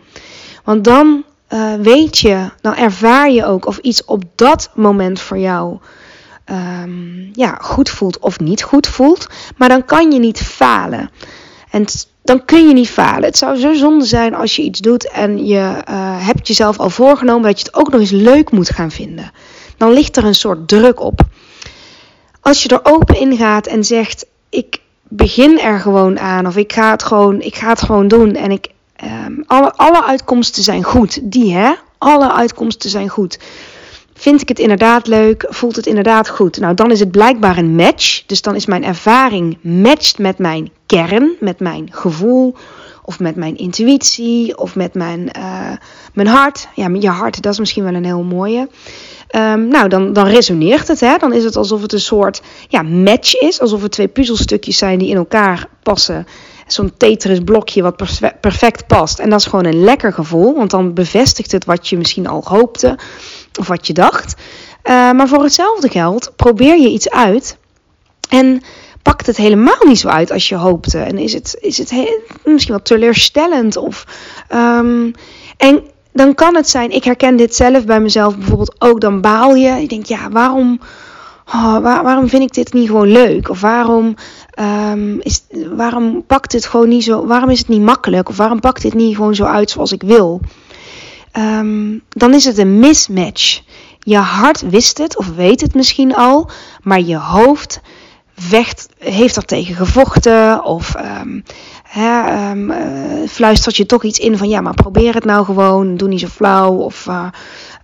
Want 0.63 0.83
dan 0.83 1.23
uh, 1.49 1.73
weet 1.73 2.17
je, 2.17 2.49
dan 2.61 2.75
ervaar 2.75 3.31
je 3.31 3.45
ook 3.45 3.65
of 3.65 3.77
iets 3.77 4.05
op 4.05 4.23
dat 4.35 4.71
moment 4.75 5.19
voor 5.21 5.37
jou 5.37 5.77
um, 6.45 7.29
ja, 7.33 7.57
goed 7.61 7.89
voelt 7.89 8.19
of 8.19 8.39
niet 8.39 8.63
goed 8.63 8.87
voelt. 8.87 9.27
Maar 9.57 9.69
dan 9.69 9.85
kan 9.85 10.11
je 10.11 10.19
niet 10.19 10.41
falen. 10.41 11.09
En 11.69 11.85
dan 12.29 12.45
kun 12.45 12.67
je 12.67 12.73
niet 12.73 12.89
falen. 12.89 13.23
Het 13.23 13.37
zou 13.37 13.57
zo 13.57 13.73
zonde 13.73 14.05
zijn 14.05 14.35
als 14.35 14.55
je 14.55 14.61
iets 14.61 14.79
doet 14.79 15.11
en 15.11 15.45
je 15.45 15.83
uh, 15.89 16.27
hebt 16.27 16.47
jezelf 16.47 16.79
al 16.79 16.89
voorgenomen 16.89 17.43
dat 17.43 17.59
je 17.59 17.65
het 17.65 17.75
ook 17.75 17.91
nog 17.91 17.99
eens 17.99 18.11
leuk 18.11 18.51
moet 18.51 18.69
gaan 18.69 18.91
vinden. 18.91 19.31
Dan 19.77 19.91
ligt 19.91 20.17
er 20.17 20.25
een 20.25 20.35
soort 20.35 20.67
druk 20.67 20.99
op. 20.99 21.21
Als 22.41 22.63
je 22.63 22.69
er 22.69 22.79
open 22.83 23.19
in 23.19 23.37
gaat 23.37 23.67
en 23.67 23.83
zegt: 23.83 24.25
Ik 24.49 24.77
begin 25.03 25.59
er 25.59 25.79
gewoon 25.79 26.19
aan, 26.19 26.47
of 26.47 26.57
ik 26.57 26.73
ga 26.73 26.91
het 26.91 27.03
gewoon, 27.03 27.41
ik 27.41 27.55
ga 27.55 27.69
het 27.69 27.81
gewoon 27.81 28.07
doen 28.07 28.35
en 28.35 28.51
ik, 28.51 28.67
um, 29.03 29.43
alle, 29.47 29.73
alle 29.75 30.05
uitkomsten 30.05 30.63
zijn 30.63 30.83
goed. 30.83 31.19
Die 31.31 31.53
hè, 31.53 31.73
alle 31.97 32.33
uitkomsten 32.33 32.89
zijn 32.89 33.09
goed. 33.09 33.39
Vind 34.13 34.41
ik 34.41 34.47
het 34.47 34.59
inderdaad 34.59 35.07
leuk? 35.07 35.45
Voelt 35.49 35.75
het 35.75 35.85
inderdaad 35.85 36.29
goed? 36.29 36.59
Nou, 36.59 36.73
dan 36.73 36.91
is 36.91 36.99
het 36.99 37.11
blijkbaar 37.11 37.57
een 37.57 37.75
match. 37.75 38.23
Dus 38.25 38.41
dan 38.41 38.55
is 38.55 38.65
mijn 38.65 38.83
ervaring 38.83 39.57
matched 39.61 40.17
met 40.17 40.37
mijn 40.37 40.71
kern, 40.89 41.35
met 41.39 41.59
mijn 41.59 41.87
gevoel, 41.91 42.55
of 43.03 43.19
met 43.19 43.35
mijn 43.35 43.57
intuïtie, 43.57 44.57
of 44.57 44.75
met 44.75 44.93
mijn, 44.93 45.29
uh, 45.37 45.71
mijn 46.13 46.27
hart. 46.27 46.67
Ja, 46.75 46.89
je 46.99 47.09
hart, 47.09 47.41
dat 47.41 47.53
is 47.53 47.59
misschien 47.59 47.83
wel 47.83 47.93
een 47.93 48.05
heel 48.05 48.23
mooie. 48.23 48.69
Um, 49.35 49.67
nou, 49.67 49.87
dan, 49.87 50.13
dan 50.13 50.27
resoneert 50.27 50.87
het. 50.87 50.99
Hè? 50.99 51.17
Dan 51.17 51.33
is 51.33 51.43
het 51.43 51.55
alsof 51.55 51.81
het 51.81 51.93
een 51.93 51.99
soort 51.99 52.41
ja, 52.67 52.81
match 52.81 53.33
is. 53.33 53.61
Alsof 53.61 53.83
er 53.83 53.89
twee 53.89 54.07
puzzelstukjes 54.07 54.77
zijn 54.77 54.99
die 54.99 55.09
in 55.09 55.15
elkaar 55.15 55.67
passen. 55.83 56.27
Zo'n 56.67 56.93
Tetris 56.97 57.39
blokje 57.39 57.81
wat 57.81 57.95
perfect 58.41 58.87
past. 58.87 59.19
En 59.19 59.29
dat 59.29 59.39
is 59.39 59.45
gewoon 59.45 59.65
een 59.65 59.83
lekker 59.83 60.13
gevoel. 60.13 60.55
Want 60.55 60.69
dan 60.69 60.93
bevestigt 60.93 61.51
het 61.51 61.65
wat 61.65 61.87
je 61.87 61.97
misschien 61.97 62.27
al 62.27 62.41
hoopte 62.43 62.97
of 63.59 63.67
wat 63.67 63.87
je 63.87 63.93
dacht. 63.93 64.35
Uh, 64.83 65.11
maar 65.11 65.27
voor 65.27 65.43
hetzelfde 65.43 65.89
geld 65.89 66.31
probeer 66.35 66.79
je 66.79 66.89
iets 66.89 67.09
uit 67.09 67.57
en 68.29 68.61
pakt 69.01 69.25
het 69.25 69.37
helemaal 69.37 69.85
niet 69.85 69.99
zo 69.99 70.07
uit 70.07 70.31
als 70.31 70.49
je 70.49 70.55
hoopte. 70.55 70.99
En 70.99 71.17
is 71.17 71.33
het, 71.33 71.57
is 71.59 71.77
het 71.77 71.93
misschien 72.43 72.73
wel 72.73 72.83
teleurstellend. 72.83 73.77
Of, 73.77 74.05
um, 74.53 75.13
en 75.57 75.83
dan 76.13 76.33
kan 76.33 76.55
het 76.55 76.69
zijn, 76.69 76.91
ik 76.91 77.03
herken 77.03 77.35
dit 77.35 77.55
zelf 77.55 77.85
bij 77.85 77.99
mezelf 77.99 78.37
bijvoorbeeld 78.37 78.75
ook, 78.79 79.01
dan 79.01 79.21
baal 79.21 79.55
je. 79.55 79.71
Je 79.71 79.87
denkt, 79.87 80.07
ja, 80.07 80.29
waarom, 80.29 80.79
oh, 81.45 81.77
waar, 81.77 82.03
waarom 82.03 82.29
vind 82.29 82.43
ik 82.43 82.53
dit 82.53 82.73
niet 82.73 82.87
gewoon 82.87 83.11
leuk? 83.11 83.49
Of 83.49 83.61
waarom, 83.61 84.15
um, 84.91 85.19
is, 85.21 85.43
waarom 85.75 86.23
pakt 86.25 86.51
het 86.51 86.65
gewoon 86.65 86.89
niet 86.89 87.03
zo, 87.03 87.25
waarom 87.25 87.49
is 87.49 87.59
het 87.59 87.67
niet 87.67 87.81
makkelijk? 87.81 88.29
Of 88.29 88.37
waarom 88.37 88.59
pakt 88.59 88.81
dit 88.81 88.93
niet 88.93 89.15
gewoon 89.15 89.35
zo 89.35 89.43
uit 89.43 89.69
zoals 89.69 89.91
ik 89.91 90.03
wil? 90.03 90.41
um, 91.37 92.01
dan 92.09 92.33
is 92.33 92.45
het 92.45 92.57
een 92.57 92.79
mismatch. 92.79 93.61
Je 93.99 94.17
hart 94.17 94.69
wist 94.69 94.97
het 94.97 95.17
of 95.17 95.35
weet 95.35 95.61
het 95.61 95.73
misschien 95.73 96.15
al, 96.15 96.49
maar 96.83 97.01
je 97.01 97.17
hoofd 97.17 97.81
vecht, 98.39 98.89
heeft 98.97 99.35
er 99.35 99.45
tegen 99.45 99.75
gevochten 99.75 100.63
of 100.63 100.95
um, 101.21 101.43
hè, 101.83 102.49
um, 102.51 102.71
fluistert 103.27 103.77
je 103.77 103.85
toch 103.85 104.03
iets 104.03 104.19
in 104.19 104.37
van 104.37 104.49
ja, 104.49 104.61
maar 104.61 104.73
probeer 104.73 105.13
het 105.13 105.25
nou 105.25 105.45
gewoon, 105.45 105.97
doe 105.97 106.07
niet 106.07 106.19
zo 106.19 106.27
flauw 106.27 106.73
of 106.73 107.05
uh, 107.05 107.25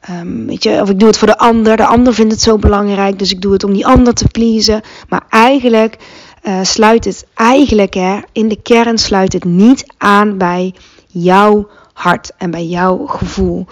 um, 0.10 0.46
weet 0.46 0.64
je, 0.64 0.82
of 0.82 0.90
ik 0.90 1.00
doe 1.00 1.08
het 1.08 1.18
voor 1.18 1.28
de 1.28 1.38
ander, 1.38 1.78
de 1.78 1.86
ander 1.86 2.14
vindt 2.14 2.32
het 2.32 2.42
zo 2.42 2.58
belangrijk, 2.58 3.20
dus 3.20 3.32
ik 3.32 3.42
doe 3.42 3.54
het 3.54 3.64
om 3.64 3.74
die 3.74 3.88
ander 3.88 4.14
te 4.14 4.28
pleasen. 4.28 4.82
Maar 5.10 5.26
eigenlijk 5.30 5.98
uh, 6.44 6.60
sluit 6.62 7.06
het 7.06 7.26
eigenlijk 7.34 7.94
hè, 7.94 8.20
in 8.32 8.48
de 8.48 8.62
kern 8.62 8.98
sluit 8.98 9.34
het 9.34 9.44
niet 9.44 9.94
aan 9.98 10.38
bij 10.38 10.74
jouw 11.08 11.68
hart 11.96 12.32
en 12.38 12.52
bij 12.52 12.66
jouw 12.66 13.06
gevoel. 13.06 13.66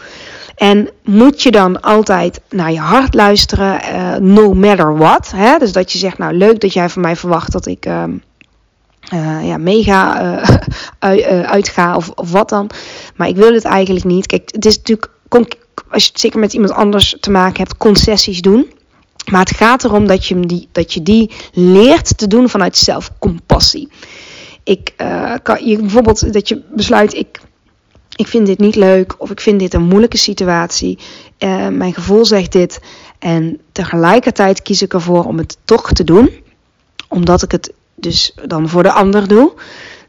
En 0.56 0.90
moet 1.04 1.44
je 1.44 1.52
dan 1.52 1.82
altijd 1.82 2.42
naar 2.50 2.72
je 2.72 2.80
hart 2.80 3.14
luisteren, 3.14 3.82
uh, 3.94 4.16
no 4.16 4.54
matter 4.54 4.98
what. 4.98 5.32
Hè? 5.36 5.58
Dus 5.58 5.72
dat 5.72 5.92
je 5.92 5.98
zegt, 5.98 6.18
nou 6.18 6.34
leuk 6.34 6.60
dat 6.60 6.74
jij 6.74 6.90
van 6.90 7.02
mij 7.02 7.16
verwacht 7.16 7.52
dat 7.52 7.66
ik 7.66 7.86
uh, 7.86 8.04
ja, 9.44 9.58
mega 9.58 10.40
uitga 11.58 11.96
of, 11.96 12.10
of 12.10 12.32
wat 12.32 12.50
dan. 12.50 12.70
Maar 13.16 13.28
ik 13.28 13.36
wil 13.36 13.54
het 13.54 13.64
eigenlijk 13.64 14.06
niet. 14.06 14.26
Kijk, 14.26 14.50
het 14.52 14.66
is 14.66 14.78
natuurlijk, 14.78 15.10
als 15.90 16.04
je 16.04 16.10
het 16.10 16.20
zeker 16.20 16.40
met 16.40 16.54
iemand 16.54 16.72
anders 16.72 17.18
te 17.20 17.32
maken 17.32 17.58
hebt, 17.58 17.78
concessies 17.78 18.42
doen. 18.42 18.72
Maar 19.32 19.40
het 19.40 19.56
gaat 19.56 19.84
erom 19.84 20.08
dat 20.08 20.26
je 20.26 20.40
die, 20.40 20.68
dat 20.72 20.94
je 20.94 21.02
die 21.02 21.32
leert 21.54 22.18
te 22.18 22.28
doen 22.28 22.50
vanuit 22.50 22.78
zelfcompassie. 22.78 23.92
Ik 24.64 24.94
kan 25.44 25.66
je 25.66 25.78
bijvoorbeeld 25.78 26.34
dat 26.34 26.48
je 26.48 26.62
besluit, 26.72 27.14
ik 27.14 27.40
ik 28.16 28.28
vind 28.28 28.46
dit 28.46 28.60
niet 28.60 28.76
leuk 28.76 29.16
of 29.18 29.32
ik 29.32 29.42
vind 29.42 29.60
dit 29.60 29.74
een 29.74 29.84
moeilijke 29.84 30.18
situatie. 30.18 31.00
Uh, 31.40 31.68
mijn 31.68 31.94
gevoel 31.94 32.26
zegt 32.26 32.52
dit. 32.52 32.80
En 33.20 33.60
tegelijkertijd 33.72 34.62
kies 34.62 34.82
ik 34.82 34.94
ervoor 34.94 35.26
om 35.26 35.38
het 35.38 35.58
toch 35.66 35.92
te 35.92 36.04
doen. 36.04 36.30
Omdat 37.08 37.44
ik 37.44 37.52
het 37.52 37.74
dus 37.96 38.36
dan 38.46 38.70
voor 38.70 38.84
de 38.84 38.92
ander 38.92 39.28
doe. 39.28 39.54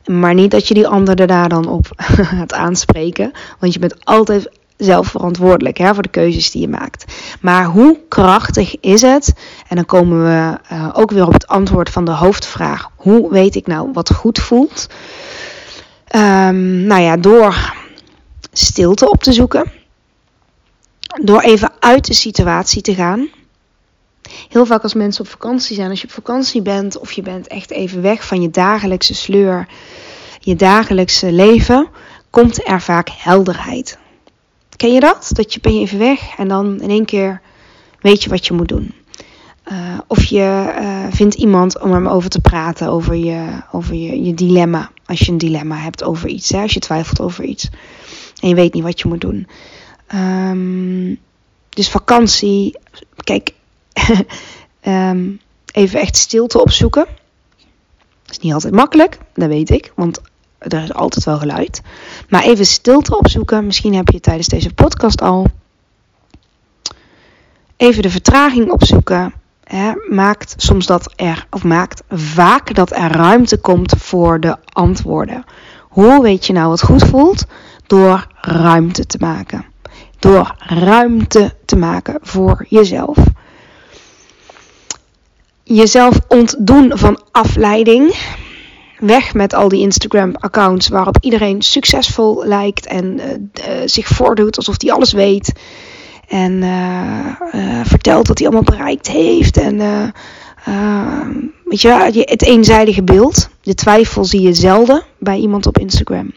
Maar 0.06 0.34
niet 0.34 0.50
dat 0.50 0.68
je 0.68 0.74
die 0.74 0.88
ander 0.88 1.20
er 1.20 1.26
daar 1.26 1.48
dan 1.48 1.68
op 1.68 1.86
gaat 2.36 2.52
aanspreken. 2.52 3.32
Want 3.58 3.72
je 3.72 3.78
bent 3.78 4.04
altijd 4.04 4.48
zelf 4.76 5.06
verantwoordelijk 5.06 5.78
hè, 5.78 5.94
voor 5.94 6.02
de 6.02 6.08
keuzes 6.08 6.50
die 6.50 6.60
je 6.60 6.68
maakt. 6.68 7.04
Maar 7.40 7.64
hoe 7.64 7.98
krachtig 8.08 8.80
is 8.80 9.02
het? 9.02 9.32
En 9.68 9.76
dan 9.76 9.84
komen 9.84 10.24
we 10.24 10.58
uh, 10.72 10.90
ook 10.92 11.10
weer 11.10 11.26
op 11.26 11.32
het 11.32 11.46
antwoord 11.46 11.90
van 11.90 12.04
de 12.04 12.10
hoofdvraag. 12.10 12.90
Hoe 12.96 13.30
weet 13.30 13.54
ik 13.54 13.66
nou 13.66 13.88
wat 13.92 14.14
goed 14.14 14.38
voelt? 14.38 14.86
Um, 16.16 16.82
nou 16.82 17.02
ja, 17.02 17.16
door 17.16 17.74
stilte 18.58 19.10
op 19.10 19.22
te 19.22 19.32
zoeken. 19.32 19.72
Door 21.22 21.40
even 21.40 21.72
uit 21.78 22.06
de 22.06 22.14
situatie 22.14 22.82
te 22.82 22.94
gaan. 22.94 23.28
Heel 24.48 24.66
vaak 24.66 24.82
als 24.82 24.94
mensen 24.94 25.24
op 25.24 25.30
vakantie 25.30 25.76
zijn, 25.76 25.90
als 25.90 26.00
je 26.00 26.06
op 26.06 26.12
vakantie 26.12 26.62
bent 26.62 26.98
of 26.98 27.12
je 27.12 27.22
bent 27.22 27.46
echt 27.46 27.70
even 27.70 28.02
weg 28.02 28.26
van 28.26 28.42
je 28.42 28.50
dagelijkse 28.50 29.14
sleur, 29.14 29.68
je 30.40 30.54
dagelijkse 30.54 31.32
leven, 31.32 31.88
komt 32.30 32.68
er 32.68 32.80
vaak 32.80 33.08
helderheid. 33.12 33.98
Ken 34.76 34.92
je 34.92 35.00
dat? 35.00 35.30
Dat 35.32 35.54
je 35.54 35.60
ben 35.60 35.74
je 35.74 35.80
even 35.80 35.98
weg 35.98 36.36
en 36.36 36.48
dan 36.48 36.80
in 36.80 36.90
één 36.90 37.04
keer 37.04 37.40
weet 38.00 38.22
je 38.22 38.30
wat 38.30 38.46
je 38.46 38.54
moet 38.54 38.68
doen. 38.68 38.94
Uh, 39.72 39.98
of 40.06 40.24
je 40.24 40.74
uh, 40.80 41.04
vindt 41.10 41.34
iemand 41.34 41.80
om 41.80 41.92
hem 41.92 42.06
over 42.06 42.30
te 42.30 42.40
praten 42.40 42.88
over 42.88 43.14
je, 43.14 43.62
over 43.72 43.94
je, 43.94 44.24
je 44.24 44.34
dilemma. 44.34 44.90
Als 45.06 45.18
je 45.18 45.32
een 45.32 45.38
dilemma 45.38 45.76
hebt 45.76 46.02
over 46.02 46.28
iets, 46.28 46.50
hè, 46.50 46.62
als 46.62 46.72
je 46.72 46.80
twijfelt 46.80 47.20
over 47.20 47.44
iets 47.44 47.68
en 48.44 48.50
je 48.50 48.56
weet 48.56 48.74
niet 48.74 48.82
wat 48.82 49.00
je 49.00 49.08
moet 49.08 49.20
doen. 49.20 49.48
Um, 50.14 51.18
dus 51.68 51.88
vakantie, 51.88 52.78
kijk, 53.16 53.52
um, 54.82 55.40
even 55.72 56.00
echt 56.00 56.16
stilte 56.16 56.60
opzoeken. 56.60 57.06
Dat 58.22 58.30
is 58.30 58.38
niet 58.38 58.52
altijd 58.52 58.74
makkelijk, 58.74 59.18
dat 59.34 59.48
weet 59.48 59.70
ik, 59.70 59.92
want 59.94 60.20
er 60.58 60.82
is 60.82 60.94
altijd 60.94 61.24
wel 61.24 61.38
geluid. 61.38 61.82
Maar 62.28 62.42
even 62.42 62.66
stilte 62.66 63.18
opzoeken, 63.18 63.66
misschien 63.66 63.94
heb 63.94 64.08
je 64.08 64.20
tijdens 64.20 64.48
deze 64.48 64.74
podcast 64.74 65.20
al. 65.20 65.46
Even 67.76 68.02
de 68.02 68.10
vertraging 68.10 68.70
opzoeken. 68.70 69.32
Hè, 69.64 69.92
maakt 70.08 70.54
soms 70.56 70.86
dat 70.86 71.12
er, 71.16 71.46
of 71.50 71.64
maakt 71.64 72.02
vaak 72.10 72.74
dat 72.74 72.90
er 72.90 73.12
ruimte 73.12 73.56
komt 73.56 73.94
voor 73.98 74.40
de 74.40 74.56
antwoorden. 74.64 75.44
Hoe 75.80 76.22
weet 76.22 76.46
je 76.46 76.52
nou 76.52 76.68
wat 76.68 76.82
goed 76.82 77.04
voelt? 77.04 77.44
Door 77.86 78.26
ruimte 78.44 79.06
te 79.06 79.18
maken. 79.20 79.64
Door 80.18 80.54
ruimte 80.58 81.54
te 81.64 81.76
maken 81.76 82.18
voor 82.22 82.66
jezelf. 82.68 83.16
Jezelf 85.62 86.18
ontdoen 86.28 86.92
van 86.94 87.20
afleiding. 87.30 88.14
Weg 88.98 89.34
met 89.34 89.54
al 89.54 89.68
die 89.68 89.80
Instagram-accounts 89.80 90.88
waarop 90.88 91.16
iedereen 91.20 91.62
succesvol 91.62 92.44
lijkt 92.44 92.86
en 92.86 93.04
uh, 93.04 93.24
uh, 93.24 93.82
zich 93.84 94.06
voordoet 94.06 94.56
alsof 94.56 94.74
hij 94.78 94.92
alles 94.92 95.12
weet. 95.12 95.52
En 96.28 96.52
uh, 96.62 97.80
vertelt 97.84 98.28
wat 98.28 98.38
hij 98.38 98.46
allemaal 98.46 98.76
bereikt 98.76 99.08
heeft. 99.08 99.56
En 99.56 99.76
weet 101.64 101.80
je, 101.80 102.22
het 102.24 102.42
eenzijdige 102.42 103.02
beeld. 103.02 103.48
De 103.62 103.74
twijfel 103.74 104.24
zie 104.24 104.40
je 104.40 104.54
zelden 104.54 105.02
bij 105.18 105.38
iemand 105.38 105.66
op 105.66 105.78
Instagram 105.78 106.32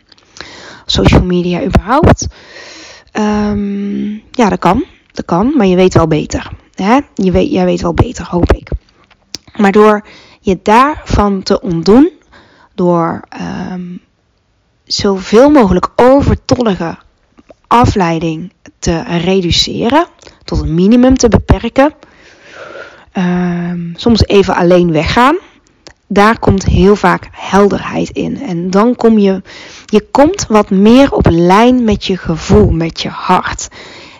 social 0.92 1.24
media 1.24 1.64
überhaupt. 1.64 2.28
Um, 3.14 4.24
ja, 4.32 4.50
dat 4.50 4.60
kan. 4.60 4.84
Dat 5.12 5.26
kan, 5.26 5.54
maar 5.56 5.66
je 5.66 5.76
weet 5.76 5.94
wel 5.94 6.08
beter. 6.08 6.52
Hè? 6.76 7.00
Je 7.16 7.32
weet, 7.32 7.52
jij 7.52 7.66
weet 7.66 7.82
wel 7.82 7.94
beter, 7.94 8.26
hoop 8.30 8.52
ik. 8.52 8.70
Maar 9.56 9.72
door 9.72 10.06
je 10.40 10.60
daarvan 10.64 11.44
te 11.44 11.62
ontdoen, 11.62 12.12
door 12.76 13.22
um, 13.72 14.00
zoveel 14.84 15.50
mogelijk 15.50 15.90
overtollige 15.96 16.98
afleiding 17.68 18.54
te 18.80 19.04
reduceren, 19.04 20.08
tot 20.44 20.62
een 20.62 20.74
minimum 20.74 21.18
te 21.18 21.28
beperken, 21.28 21.94
um, 23.14 23.94
soms 23.96 24.26
even 24.26 24.56
alleen 24.56 24.92
weggaan 24.92 25.38
daar 26.08 26.40
komt 26.40 26.66
heel 26.66 26.96
vaak 26.96 27.28
helderheid 27.32 28.10
in. 28.10 28.42
En 28.42 28.70
dan 28.70 28.96
kom 28.96 29.18
je, 29.18 29.42
je 29.90 30.06
komt 30.12 30.46
wat 30.48 30.70
meer 30.70 31.12
op 31.12 31.28
lijn 31.30 31.84
met 31.84 32.06
je 32.06 32.18
gevoel, 32.18 32.72
met 32.72 33.02
je 33.02 33.10
hart. 33.10 33.68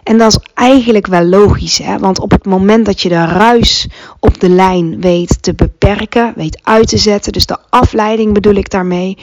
En 0.04 0.18
dat 0.18 0.32
is 0.32 0.52
eigenlijk 0.54 1.08
wel 1.08 1.24
logisch, 1.24 1.78
hè? 1.78 1.98
want 2.00 2.20
op 2.20 2.32
het 2.32 2.46
moment 2.46 2.86
dat 2.86 3.02
je 3.02 3.10
de 3.10 3.26
ruis 3.26 3.88
op 4.20 4.40
de 4.40 4.50
lijn 4.50 5.02
weet 5.02 5.44
te 5.44 5.54
beperken, 5.54 6.34
weet 6.36 6.60
uit 6.64 6.88
te 6.88 6.98
zetten, 6.98 7.32
dus 7.32 7.46
de 7.46 7.58
afleiding 7.70 8.34
bedoel 8.34 8.56
ik 8.56 8.70
daarmee, 8.70 9.18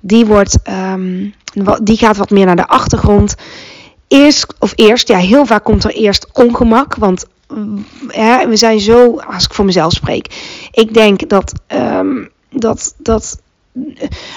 die, 0.00 0.26
wordt, 0.26 0.58
um, 0.68 1.34
die 1.82 1.96
gaat 1.96 2.16
wat 2.16 2.30
meer 2.30 2.46
naar 2.46 2.56
de 2.56 2.66
achtergrond. 2.66 3.34
Eerst, 4.08 4.54
of 4.58 4.72
eerst, 4.74 5.08
ja, 5.08 5.18
heel 5.18 5.46
vaak 5.46 5.64
komt 5.64 5.84
er 5.84 5.94
eerst 5.94 6.26
ongemak, 6.32 6.94
want 6.94 7.26
ja, 8.08 8.48
we 8.48 8.56
zijn 8.56 8.80
zo, 8.80 9.18
als 9.18 9.44
ik 9.44 9.54
voor 9.54 9.64
mezelf 9.64 9.92
spreek, 9.92 10.26
ik 10.70 10.94
denk 10.94 11.28
dat, 11.28 11.52
um, 11.68 12.28
dat, 12.50 12.94
dat 12.98 13.41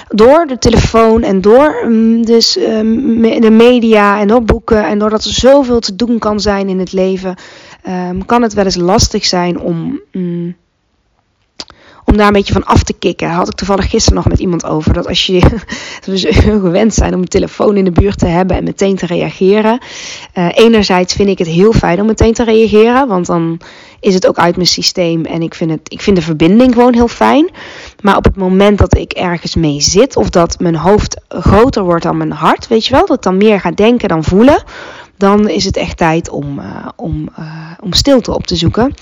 door 0.08 0.46
de 0.46 0.58
telefoon 0.58 1.22
en 1.22 1.40
door 1.40 1.82
um, 1.84 2.24
dus, 2.24 2.58
um, 2.58 3.40
de 3.40 3.50
media 3.50 4.20
en 4.20 4.28
door 4.28 4.42
boeken 4.42 4.86
en 4.86 4.98
doordat 4.98 5.24
er 5.24 5.32
zoveel 5.32 5.80
te 5.80 5.96
doen 5.96 6.18
kan 6.18 6.40
zijn 6.40 6.68
in 6.68 6.78
het 6.78 6.92
leven, 6.92 7.34
kan 8.26 8.42
het 8.42 8.54
wel 8.54 8.64
eens 8.64 8.76
lastig 8.76 9.24
zijn 9.24 9.60
om 9.60 10.00
mm, 10.12 10.56
om 12.06 12.16
daar 12.16 12.26
een 12.26 12.32
beetje 12.32 12.52
van 12.52 12.64
af 12.64 12.82
te 12.82 12.92
kicken. 12.92 13.28
Had 13.28 13.48
ik 13.48 13.54
toevallig 13.54 13.90
gisteren 13.90 14.14
nog 14.16 14.28
met 14.28 14.38
iemand 14.38 14.64
over. 14.64 14.92
Dat 14.92 15.08
als 15.08 15.26
je 15.26 15.40
gewend 16.62 16.94
zijn 16.94 17.14
om 17.14 17.20
een 17.20 17.28
telefoon 17.28 17.76
in 17.76 17.84
de 17.84 17.90
buurt 17.90 18.18
te 18.18 18.26
hebben 18.26 18.56
en 18.56 18.64
meteen 18.64 18.96
te 18.96 19.06
reageren. 19.06 19.78
Uh, 20.34 20.48
enerzijds 20.54 21.14
vind 21.14 21.28
ik 21.28 21.38
het 21.38 21.48
heel 21.48 21.72
fijn 21.72 22.00
om 22.00 22.06
meteen 22.06 22.32
te 22.32 22.44
reageren. 22.44 23.08
Want 23.08 23.26
dan 23.26 23.60
is 24.00 24.14
het 24.14 24.26
ook 24.26 24.36
uit 24.36 24.56
mijn 24.56 24.68
systeem. 24.68 25.24
En 25.24 25.42
ik 25.42 25.54
vind, 25.54 25.70
het, 25.70 25.80
ik 25.88 26.00
vind 26.00 26.16
de 26.16 26.22
verbinding 26.22 26.74
gewoon 26.74 26.94
heel 26.94 27.08
fijn. 27.08 27.50
Maar 28.06 28.16
op 28.16 28.24
het 28.24 28.36
moment 28.36 28.78
dat 28.78 28.96
ik 28.96 29.12
ergens 29.12 29.54
mee 29.54 29.80
zit. 29.80 30.16
Of 30.16 30.30
dat 30.30 30.58
mijn 30.58 30.76
hoofd 30.76 31.20
groter 31.28 31.82
wordt 31.82 32.02
dan 32.02 32.16
mijn 32.16 32.32
hart. 32.32 32.68
Weet 32.68 32.86
je 32.86 32.92
wel. 32.92 33.06
Dat 33.06 33.16
ik 33.16 33.22
dan 33.22 33.36
meer 33.36 33.60
ga 33.60 33.70
denken 33.70 34.08
dan 34.08 34.24
voelen. 34.24 34.62
Dan 35.16 35.48
is 35.48 35.64
het 35.64 35.76
echt 35.76 35.96
tijd 35.96 36.28
om, 36.28 36.58
uh, 36.58 36.88
om, 36.96 37.28
uh, 37.38 37.46
om 37.80 37.92
stilte 37.92 38.34
op 38.34 38.46
te 38.46 38.56
zoeken. 38.56 38.94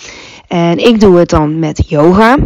En 0.48 0.78
ik 0.78 1.00
doe 1.00 1.16
het 1.18 1.28
dan 1.28 1.58
met 1.58 1.88
yoga. 1.88 2.36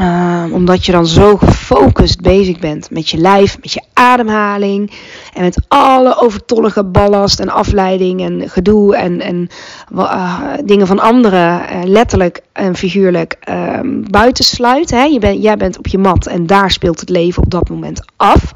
Uh, 0.00 0.44
omdat 0.52 0.86
je 0.86 0.92
dan 0.92 1.06
zo 1.06 1.36
gefocust 1.36 2.20
bezig 2.20 2.58
bent 2.58 2.90
met 2.90 3.08
je 3.10 3.18
lijf, 3.18 3.58
met 3.60 3.72
je 3.72 3.82
ademhaling 4.02 4.90
en 5.34 5.42
met 5.42 5.58
alle 5.68 6.20
overtollige 6.20 6.84
ballast 6.84 7.40
en 7.40 7.48
afleiding 7.48 8.20
en 8.20 8.48
gedoe 8.48 8.96
en, 8.96 9.20
en 9.20 9.48
uh, 9.94 10.40
dingen 10.64 10.86
van 10.86 10.98
anderen 10.98 11.60
uh, 11.60 11.82
letterlijk 11.84 12.40
en 12.52 12.76
figuurlijk 12.76 13.38
buitensluit. 14.10 14.90
Hè? 14.90 15.02
Je 15.02 15.18
ben, 15.18 15.40
jij 15.40 15.56
bent 15.56 15.78
op 15.78 15.86
je 15.86 15.98
mat 15.98 16.26
en 16.26 16.46
daar 16.46 16.70
speelt 16.70 17.00
het 17.00 17.08
leven 17.08 17.42
op 17.42 17.50
dat 17.50 17.68
moment 17.68 18.04
af. 18.16 18.52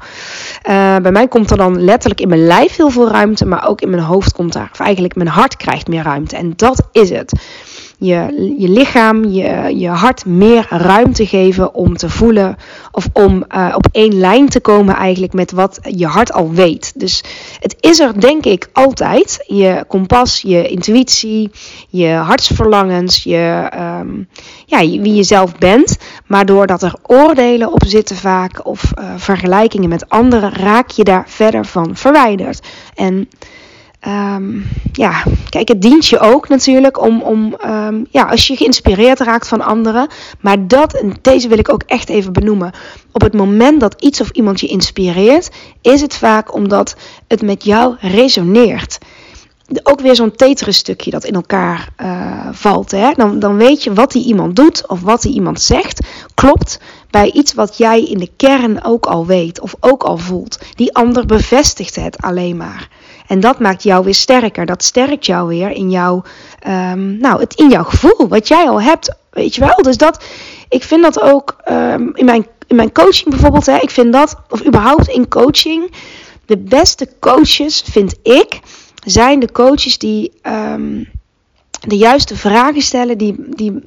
Uh, 0.69 0.95
bij 0.95 1.11
mij 1.11 1.27
komt 1.27 1.51
er 1.51 1.57
dan 1.57 1.83
letterlijk 1.83 2.21
in 2.21 2.29
mijn 2.29 2.45
lijf 2.45 2.75
heel 2.75 2.89
veel 2.89 3.09
ruimte, 3.09 3.45
maar 3.45 3.67
ook 3.67 3.81
in 3.81 3.89
mijn 3.89 4.01
hoofd 4.01 4.33
komt 4.33 4.53
daar, 4.53 4.69
of 4.71 4.79
eigenlijk 4.79 5.15
mijn 5.15 5.29
hart 5.29 5.57
krijgt 5.57 5.87
meer 5.87 6.03
ruimte. 6.03 6.35
En 6.35 6.53
dat 6.55 6.87
is 6.91 7.09
het 7.09 7.31
je, 7.99 8.53
je 8.57 8.69
lichaam, 8.69 9.25
je, 9.25 9.77
je 9.77 9.87
hart 9.87 10.25
meer 10.25 10.65
ruimte 10.69 11.25
geven 11.25 11.73
om 11.73 11.97
te 11.97 12.09
voelen 12.09 12.55
of 12.91 13.07
om 13.13 13.45
uh, 13.55 13.73
op 13.75 13.87
één 13.91 14.19
lijn 14.19 14.49
te 14.49 14.59
komen 14.59 14.95
eigenlijk 14.95 15.33
met 15.33 15.51
wat 15.51 15.79
je 15.81 16.05
hart 16.05 16.33
al 16.33 16.51
weet. 16.51 16.91
Dus 16.95 17.23
het 17.59 17.75
is 17.79 17.99
er 17.99 18.21
denk 18.21 18.45
ik 18.45 18.69
altijd. 18.73 19.43
Je 19.47 19.85
kompas, 19.87 20.41
je 20.41 20.67
intuïtie, 20.67 21.51
je 21.89 22.07
hartsverlangens, 22.07 23.23
je, 23.23 23.71
um, 23.99 24.27
ja, 24.65 24.79
wie 24.79 25.15
je 25.15 25.23
zelf 25.23 25.57
bent. 25.57 25.97
Maar 26.25 26.45
doordat 26.45 26.81
er 26.81 26.95
oordelen 27.05 27.71
op 27.71 27.83
zitten 27.85 28.15
vaak 28.15 28.65
of 28.65 28.91
uh, 28.99 29.13
vergelijkingen 29.15 29.89
met 29.89 30.09
anderen, 30.09 30.53
raak 30.53 30.89
je 30.89 31.03
daar 31.03 31.23
verder 31.27 31.65
van 31.65 31.95
verwijderd. 31.95 32.67
En 32.95 33.29
Um, 34.07 34.65
ja, 34.91 35.23
kijk, 35.49 35.67
het 35.67 35.81
dient 35.81 36.07
je 36.07 36.19
ook 36.19 36.47
natuurlijk 36.47 37.01
om, 37.01 37.21
om 37.21 37.55
um, 37.65 38.07
ja, 38.11 38.23
als 38.23 38.47
je 38.47 38.55
geïnspireerd 38.55 39.19
raakt 39.19 39.47
van 39.47 39.61
anderen. 39.61 40.07
Maar 40.41 40.67
dat, 40.67 40.93
en 40.93 41.13
deze 41.21 41.47
wil 41.47 41.57
ik 41.57 41.69
ook 41.69 41.83
echt 41.85 42.09
even 42.09 42.33
benoemen. 42.33 42.71
Op 43.11 43.21
het 43.21 43.33
moment 43.33 43.79
dat 43.79 44.01
iets 44.01 44.21
of 44.21 44.29
iemand 44.29 44.59
je 44.59 44.67
inspireert, 44.67 45.49
is 45.81 46.01
het 46.01 46.15
vaak 46.15 46.53
omdat 46.53 46.95
het 47.27 47.41
met 47.41 47.63
jou 47.63 47.95
resoneert. 47.99 48.97
Ook 49.83 49.99
weer 49.99 50.15
zo'n 50.15 50.35
Tetris 50.35 50.77
stukje 50.77 51.11
dat 51.11 51.23
in 51.23 51.33
elkaar 51.33 51.89
uh, 52.01 52.47
valt. 52.51 52.91
Hè? 52.91 53.11
Dan, 53.15 53.39
dan 53.39 53.57
weet 53.57 53.83
je 53.83 53.93
wat 53.93 54.11
die 54.11 54.25
iemand 54.25 54.55
doet 54.55 54.87
of 54.87 55.01
wat 55.01 55.21
die 55.21 55.33
iemand 55.33 55.61
zegt. 55.61 56.07
Klopt 56.33 56.79
bij 57.09 57.31
iets 57.31 57.53
wat 57.53 57.77
jij 57.77 58.03
in 58.03 58.17
de 58.17 58.29
kern 58.37 58.83
ook 58.83 59.05
al 59.05 59.25
weet 59.25 59.59
of 59.59 59.75
ook 59.79 60.03
al 60.03 60.17
voelt. 60.17 60.59
Die 60.75 60.95
ander 60.95 61.25
bevestigt 61.25 61.95
het 61.95 62.17
alleen 62.17 62.57
maar. 62.57 62.89
En 63.27 63.39
dat 63.39 63.59
maakt 63.59 63.83
jou 63.83 64.03
weer 64.03 64.13
sterker. 64.13 64.65
Dat 64.65 64.83
sterkt 64.83 65.25
jou 65.25 65.47
weer 65.47 65.71
in 65.71 65.89
jouw, 65.91 66.23
um, 66.67 67.17
nou, 67.17 67.39
het, 67.39 67.53
in 67.53 67.69
jouw 67.69 67.83
gevoel, 67.83 68.27
wat 68.27 68.47
jij 68.47 68.69
al 68.69 68.81
hebt. 68.81 69.15
Weet 69.29 69.55
je 69.55 69.61
wel? 69.61 69.81
Dus 69.81 69.97
dat, 69.97 70.23
ik 70.69 70.83
vind 70.83 71.03
dat 71.03 71.21
ook 71.21 71.55
um, 71.71 72.11
in, 72.13 72.25
mijn, 72.25 72.47
in 72.67 72.75
mijn 72.75 72.91
coaching 72.91 73.29
bijvoorbeeld. 73.29 73.65
Hè, 73.65 73.77
ik 73.77 73.89
vind 73.89 74.13
dat, 74.13 74.35
of 74.49 74.65
überhaupt 74.65 75.07
in 75.07 75.27
coaching, 75.27 75.91
de 76.45 76.57
beste 76.57 77.09
coaches, 77.19 77.83
vind 77.91 78.15
ik, 78.23 78.59
zijn 79.05 79.39
de 79.39 79.51
coaches 79.51 79.97
die. 79.97 80.31
Um, 80.43 81.15
de 81.79 81.97
juiste 81.97 82.35
vragen 82.35 82.81
stellen 82.81 83.17
die, 83.17 83.35
die 83.55 83.83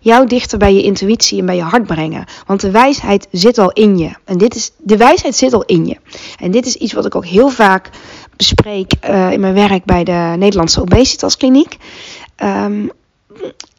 jou 0.00 0.26
dichter 0.26 0.58
bij 0.58 0.74
je 0.74 0.82
intuïtie 0.82 1.38
en 1.38 1.46
bij 1.46 1.56
je 1.56 1.62
hart 1.62 1.86
brengen. 1.86 2.24
Want 2.46 2.60
de 2.60 2.70
wijsheid 2.70 3.26
zit 3.30 3.58
al 3.58 3.72
in 3.72 3.98
je. 3.98 4.10
En 4.24 4.38
dit 4.38 4.54
is, 4.54 4.70
de 4.78 4.96
wijsheid 4.96 5.36
zit 5.36 5.52
al 5.52 5.64
in 5.64 5.86
je. 5.86 5.96
En 6.38 6.50
dit 6.50 6.66
is 6.66 6.74
iets 6.76 6.92
wat 6.92 7.06
ik 7.06 7.14
ook 7.14 7.26
heel 7.26 7.48
vaak 7.48 7.90
bespreek 8.36 8.92
uh, 9.10 9.32
in 9.32 9.40
mijn 9.40 9.54
werk 9.54 9.84
bij 9.84 10.04
de 10.04 10.34
Nederlandse 10.38 10.80
Obesitaskliniek. 10.80 11.76
Um, 12.42 12.90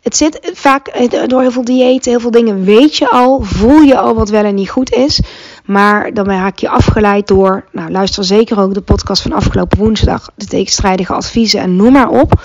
het 0.02 0.18
zit 0.18 0.52
vaak 0.54 1.10
door 1.28 1.42
heel 1.42 1.52
veel 1.52 1.66
diëten, 1.66 2.12
heel 2.12 2.20
veel 2.20 2.32
dingen 2.32 2.64
weet 2.64 2.98
je 2.98 3.10
al, 3.10 3.42
voel 3.42 3.82
je 3.82 3.98
al 3.98 4.16
wat 4.16 4.30
wel 4.30 4.44
en 4.44 4.56
niet 4.56 4.70
goed 4.70 4.94
is. 4.94 5.22
Maar 5.66 6.14
dan 6.14 6.30
raak 6.30 6.58
je 6.58 6.70
afgeleid 6.70 7.28
door, 7.28 7.66
nou 7.72 7.92
luister 7.92 8.24
zeker 8.24 8.60
ook 8.60 8.74
de 8.74 8.82
podcast 8.82 9.22
van 9.22 9.34
afgelopen 9.34 9.78
woensdag, 9.78 10.30
de 10.36 10.46
tegenstrijdige 10.46 11.14
adviezen 11.14 11.60
en 11.60 11.76
noem 11.76 11.92
maar 11.92 12.10
op. 12.10 12.42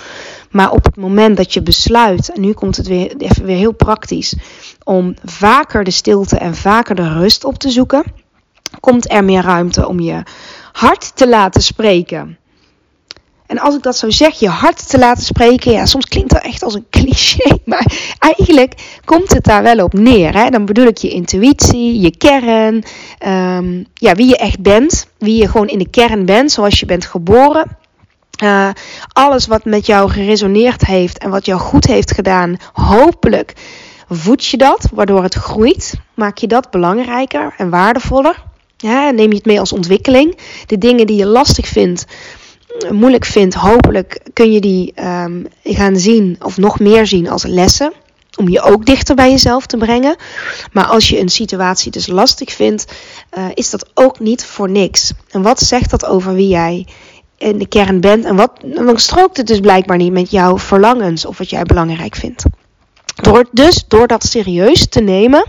Maar 0.51 0.71
op 0.71 0.85
het 0.85 0.95
moment 0.95 1.37
dat 1.37 1.53
je 1.53 1.61
besluit, 1.61 2.31
en 2.31 2.41
nu 2.41 2.53
komt 2.53 2.77
het 2.77 2.87
weer, 2.87 3.15
even 3.17 3.45
weer 3.45 3.57
heel 3.57 3.73
praktisch, 3.73 4.35
om 4.83 5.15
vaker 5.25 5.83
de 5.83 5.91
stilte 5.91 6.37
en 6.37 6.55
vaker 6.55 6.95
de 6.95 7.13
rust 7.13 7.43
op 7.43 7.57
te 7.57 7.69
zoeken, 7.69 8.03
komt 8.79 9.11
er 9.11 9.23
meer 9.23 9.41
ruimte 9.41 9.87
om 9.87 9.99
je 9.99 10.23
hart 10.73 11.15
te 11.15 11.27
laten 11.27 11.61
spreken. 11.61 12.37
En 13.45 13.59
als 13.59 13.75
ik 13.75 13.83
dat 13.83 13.97
zo 13.97 14.09
zeg, 14.09 14.39
je 14.39 14.49
hart 14.49 14.89
te 14.89 14.99
laten 14.99 15.23
spreken, 15.23 15.71
ja, 15.71 15.85
soms 15.85 16.07
klinkt 16.07 16.29
dat 16.29 16.43
echt 16.43 16.63
als 16.63 16.73
een 16.73 16.85
cliché, 16.99 17.57
maar 17.65 18.15
eigenlijk 18.19 18.99
komt 19.05 19.33
het 19.33 19.43
daar 19.43 19.63
wel 19.63 19.83
op 19.83 19.93
neer. 19.93 20.33
Hè? 20.33 20.49
Dan 20.49 20.65
bedoel 20.65 20.85
ik 20.85 20.97
je 20.97 21.09
intuïtie, 21.09 21.99
je 21.99 22.17
kern, 22.17 22.83
um, 23.27 23.85
ja, 23.93 24.15
wie 24.15 24.27
je 24.27 24.37
echt 24.37 24.59
bent, 24.59 25.07
wie 25.17 25.41
je 25.41 25.47
gewoon 25.47 25.67
in 25.67 25.77
de 25.77 25.89
kern 25.89 26.25
bent, 26.25 26.51
zoals 26.51 26.79
je 26.79 26.85
bent 26.85 27.05
geboren. 27.05 27.77
Uh, 28.43 28.69
alles 29.07 29.47
wat 29.47 29.65
met 29.65 29.85
jou 29.85 30.09
geresoneerd 30.09 30.85
heeft 30.85 31.17
en 31.17 31.29
wat 31.29 31.45
jou 31.45 31.59
goed 31.59 31.85
heeft 31.85 32.11
gedaan, 32.11 32.57
hopelijk 32.73 33.53
voed 34.09 34.45
je 34.45 34.57
dat, 34.57 34.89
waardoor 34.93 35.23
het 35.23 35.33
groeit. 35.33 35.93
Maak 36.13 36.37
je 36.37 36.47
dat 36.47 36.71
belangrijker 36.71 37.53
en 37.57 37.69
waardevoller. 37.69 38.43
Ja, 38.83 39.11
neem 39.11 39.29
je 39.29 39.35
het 39.35 39.45
mee 39.45 39.59
als 39.59 39.71
ontwikkeling. 39.71 40.37
De 40.65 40.77
dingen 40.77 41.07
die 41.07 41.15
je 41.15 41.25
lastig 41.25 41.67
vindt, 41.67 42.05
moeilijk 42.91 43.25
vindt, 43.25 43.55
hopelijk 43.55 44.19
kun 44.33 44.51
je 44.51 44.59
die 44.59 44.93
um, 45.03 45.47
gaan 45.63 45.97
zien 45.97 46.37
of 46.41 46.57
nog 46.57 46.79
meer 46.79 47.07
zien 47.07 47.29
als 47.29 47.43
lessen. 47.43 47.93
Om 48.37 48.49
je 48.49 48.61
ook 48.61 48.85
dichter 48.85 49.15
bij 49.15 49.29
jezelf 49.29 49.65
te 49.65 49.77
brengen. 49.77 50.15
Maar 50.71 50.85
als 50.85 51.09
je 51.09 51.19
een 51.19 51.29
situatie 51.29 51.91
dus 51.91 52.07
lastig 52.07 52.53
vindt, 52.53 52.85
uh, 53.37 53.45
is 53.53 53.69
dat 53.69 53.89
ook 53.93 54.19
niet 54.19 54.45
voor 54.45 54.69
niks. 54.69 55.11
En 55.29 55.41
wat 55.41 55.59
zegt 55.59 55.89
dat 55.89 56.05
over 56.05 56.33
wie 56.33 56.47
jij 56.47 56.87
in 57.37 57.57
de 57.57 57.67
kern 57.67 57.99
bent? 57.99 58.25
En 58.25 58.35
wat, 58.35 58.51
dan 58.63 58.99
strookt 58.99 59.37
het 59.37 59.47
dus 59.47 59.59
blijkbaar 59.59 59.97
niet 59.97 60.11
met 60.11 60.31
jouw 60.31 60.57
verlangens 60.57 61.25
of 61.25 61.37
wat 61.37 61.49
jij 61.49 61.63
belangrijk 61.63 62.15
vindt. 62.15 62.43
Door, 63.21 63.45
dus 63.51 63.83
door 63.87 64.07
dat 64.07 64.23
serieus 64.23 64.87
te 64.87 65.01
nemen, 65.01 65.43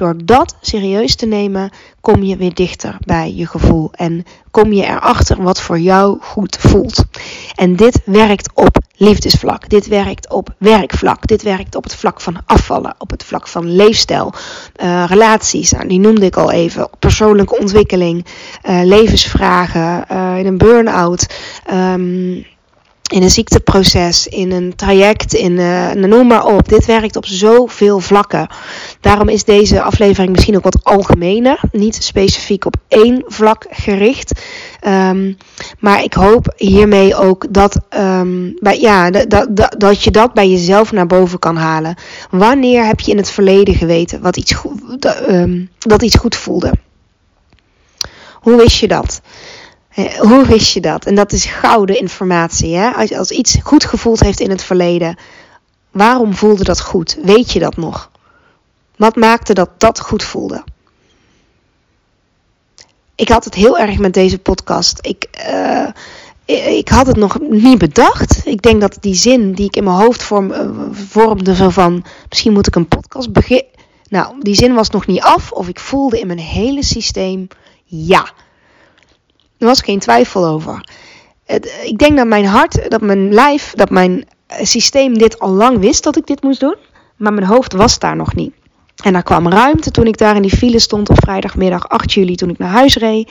door 0.00 0.14
dat 0.24 0.56
serieus 0.60 1.16
te 1.16 1.26
nemen, 1.26 1.70
kom 2.00 2.22
je 2.22 2.36
weer 2.36 2.54
dichter 2.54 2.96
bij 3.00 3.32
je 3.34 3.46
gevoel. 3.46 3.90
En 3.92 4.24
kom 4.50 4.72
je 4.72 4.84
erachter 4.84 5.42
wat 5.42 5.60
voor 5.60 5.78
jou 5.78 6.18
goed 6.20 6.56
voelt. 6.56 7.04
En 7.54 7.76
dit 7.76 8.00
werkt 8.04 8.50
op 8.54 8.78
liefdesvlak. 8.96 9.68
Dit 9.68 9.86
werkt 9.86 10.30
op 10.30 10.48
werkvlak. 10.58 11.26
Dit 11.26 11.42
werkt 11.42 11.74
op 11.74 11.82
het 11.82 11.94
vlak 11.94 12.20
van 12.20 12.42
afvallen. 12.46 12.94
Op 12.98 13.10
het 13.10 13.24
vlak 13.24 13.48
van 13.48 13.74
leefstijl. 13.74 14.32
Uh, 14.82 15.04
relaties, 15.06 15.72
nou, 15.72 15.88
die 15.88 16.00
noemde 16.00 16.26
ik 16.26 16.36
al 16.36 16.50
even. 16.50 16.88
Persoonlijke 16.98 17.58
ontwikkeling. 17.58 18.26
Uh, 18.68 18.80
levensvragen. 18.84 20.04
Uh, 20.12 20.38
in 20.38 20.46
een 20.46 20.58
burn-out. 20.58 21.26
Um, 21.72 22.46
in 23.10 23.22
een 23.22 23.30
ziekteproces, 23.30 24.26
in 24.26 24.52
een 24.52 24.74
traject, 24.76 25.34
in 25.34 25.52
uh, 25.52 25.90
noem 25.92 26.26
maar 26.26 26.46
op. 26.46 26.68
Dit 26.68 26.86
werkt 26.86 27.16
op 27.16 27.26
zoveel 27.26 27.98
vlakken. 27.98 28.48
Daarom 29.00 29.28
is 29.28 29.44
deze 29.44 29.82
aflevering 29.82 30.32
misschien 30.32 30.56
ook 30.56 30.64
wat 30.64 30.84
algemener, 30.84 31.60
niet 31.72 32.02
specifiek 32.02 32.64
op 32.64 32.76
één 32.88 33.24
vlak 33.26 33.66
gericht. 33.70 34.40
Um, 34.86 35.36
maar 35.78 36.02
ik 36.02 36.14
hoop 36.14 36.52
hiermee 36.56 37.16
ook 37.16 37.46
dat, 37.50 37.80
um, 37.90 38.54
bij, 38.60 38.80
ja, 38.80 39.10
dat, 39.10 39.56
dat, 39.56 39.74
dat 39.78 40.04
je 40.04 40.10
dat 40.10 40.32
bij 40.32 40.48
jezelf 40.48 40.92
naar 40.92 41.06
boven 41.06 41.38
kan 41.38 41.56
halen. 41.56 41.94
Wanneer 42.30 42.84
heb 42.84 43.00
je 43.00 43.10
in 43.10 43.16
het 43.16 43.30
verleden 43.30 43.74
geweten 43.74 44.20
wat 44.20 44.36
iets 44.36 44.52
goed, 44.52 44.80
um, 45.28 45.70
dat 45.78 46.02
iets 46.02 46.16
goed 46.16 46.36
voelde? 46.36 46.72
Hoe 48.34 48.56
wist 48.56 48.76
je 48.76 48.88
dat? 48.88 49.20
Hoe 50.18 50.46
wist 50.46 50.72
je 50.72 50.80
dat? 50.80 51.04
En 51.04 51.14
dat 51.14 51.32
is 51.32 51.44
gouden 51.44 51.98
informatie. 51.98 52.76
Hè? 52.76 52.90
Als, 52.90 53.12
als 53.12 53.30
iets 53.30 53.58
goed 53.62 53.84
gevoeld 53.84 54.20
heeft 54.20 54.40
in 54.40 54.50
het 54.50 54.62
verleden, 54.62 55.16
waarom 55.90 56.34
voelde 56.34 56.64
dat 56.64 56.80
goed? 56.80 57.18
Weet 57.22 57.52
je 57.52 57.58
dat 57.58 57.76
nog? 57.76 58.10
Wat 58.96 59.16
maakte 59.16 59.54
dat 59.54 59.70
dat 59.76 60.00
goed 60.00 60.22
voelde? 60.22 60.64
Ik 63.14 63.28
had 63.28 63.44
het 63.44 63.54
heel 63.54 63.78
erg 63.78 63.98
met 63.98 64.14
deze 64.14 64.38
podcast. 64.38 64.98
Ik, 65.00 65.26
uh, 65.50 65.88
ik 66.78 66.88
had 66.88 67.06
het 67.06 67.16
nog 67.16 67.38
niet 67.40 67.78
bedacht. 67.78 68.46
Ik 68.46 68.62
denk 68.62 68.80
dat 68.80 68.96
die 69.00 69.14
zin 69.14 69.52
die 69.52 69.66
ik 69.66 69.76
in 69.76 69.84
mijn 69.84 69.96
hoofd 69.96 70.22
vorm, 70.22 70.50
uh, 70.50 70.70
vormde, 70.92 71.70
van 71.70 72.04
misschien 72.28 72.52
moet 72.52 72.66
ik 72.66 72.74
een 72.74 72.88
podcast 72.88 73.32
beginnen. 73.32 73.66
Nou, 74.08 74.34
die 74.40 74.54
zin 74.54 74.74
was 74.74 74.90
nog 74.90 75.06
niet 75.06 75.20
af, 75.20 75.52
of 75.52 75.68
ik 75.68 75.80
voelde 75.80 76.20
in 76.20 76.26
mijn 76.26 76.38
hele 76.38 76.84
systeem 76.84 77.48
ja 77.84 78.32
er 79.60 79.66
was 79.66 79.80
geen 79.80 79.98
twijfel 79.98 80.46
over. 80.46 80.88
Het, 81.46 81.80
ik 81.84 81.98
denk 81.98 82.16
dat 82.16 82.26
mijn 82.26 82.46
hart, 82.46 82.90
dat 82.90 83.00
mijn 83.00 83.32
lijf, 83.32 83.72
dat 83.74 83.90
mijn 83.90 84.24
systeem 84.62 85.18
dit 85.18 85.38
al 85.38 85.50
lang 85.50 85.78
wist 85.78 86.02
dat 86.02 86.16
ik 86.16 86.26
dit 86.26 86.42
moest 86.42 86.60
doen. 86.60 86.76
Maar 87.16 87.32
mijn 87.32 87.46
hoofd 87.46 87.72
was 87.72 87.98
daar 87.98 88.16
nog 88.16 88.34
niet. 88.34 88.54
En 89.02 89.12
daar 89.12 89.22
kwam 89.22 89.48
ruimte 89.48 89.90
toen 89.90 90.06
ik 90.06 90.18
daar 90.18 90.36
in 90.36 90.42
die 90.42 90.56
file 90.56 90.78
stond 90.78 91.08
op 91.08 91.16
vrijdagmiddag 91.20 91.88
8 91.88 92.12
juli 92.12 92.34
toen 92.34 92.50
ik 92.50 92.58
naar 92.58 92.70
huis 92.70 92.96
reed. 92.96 93.30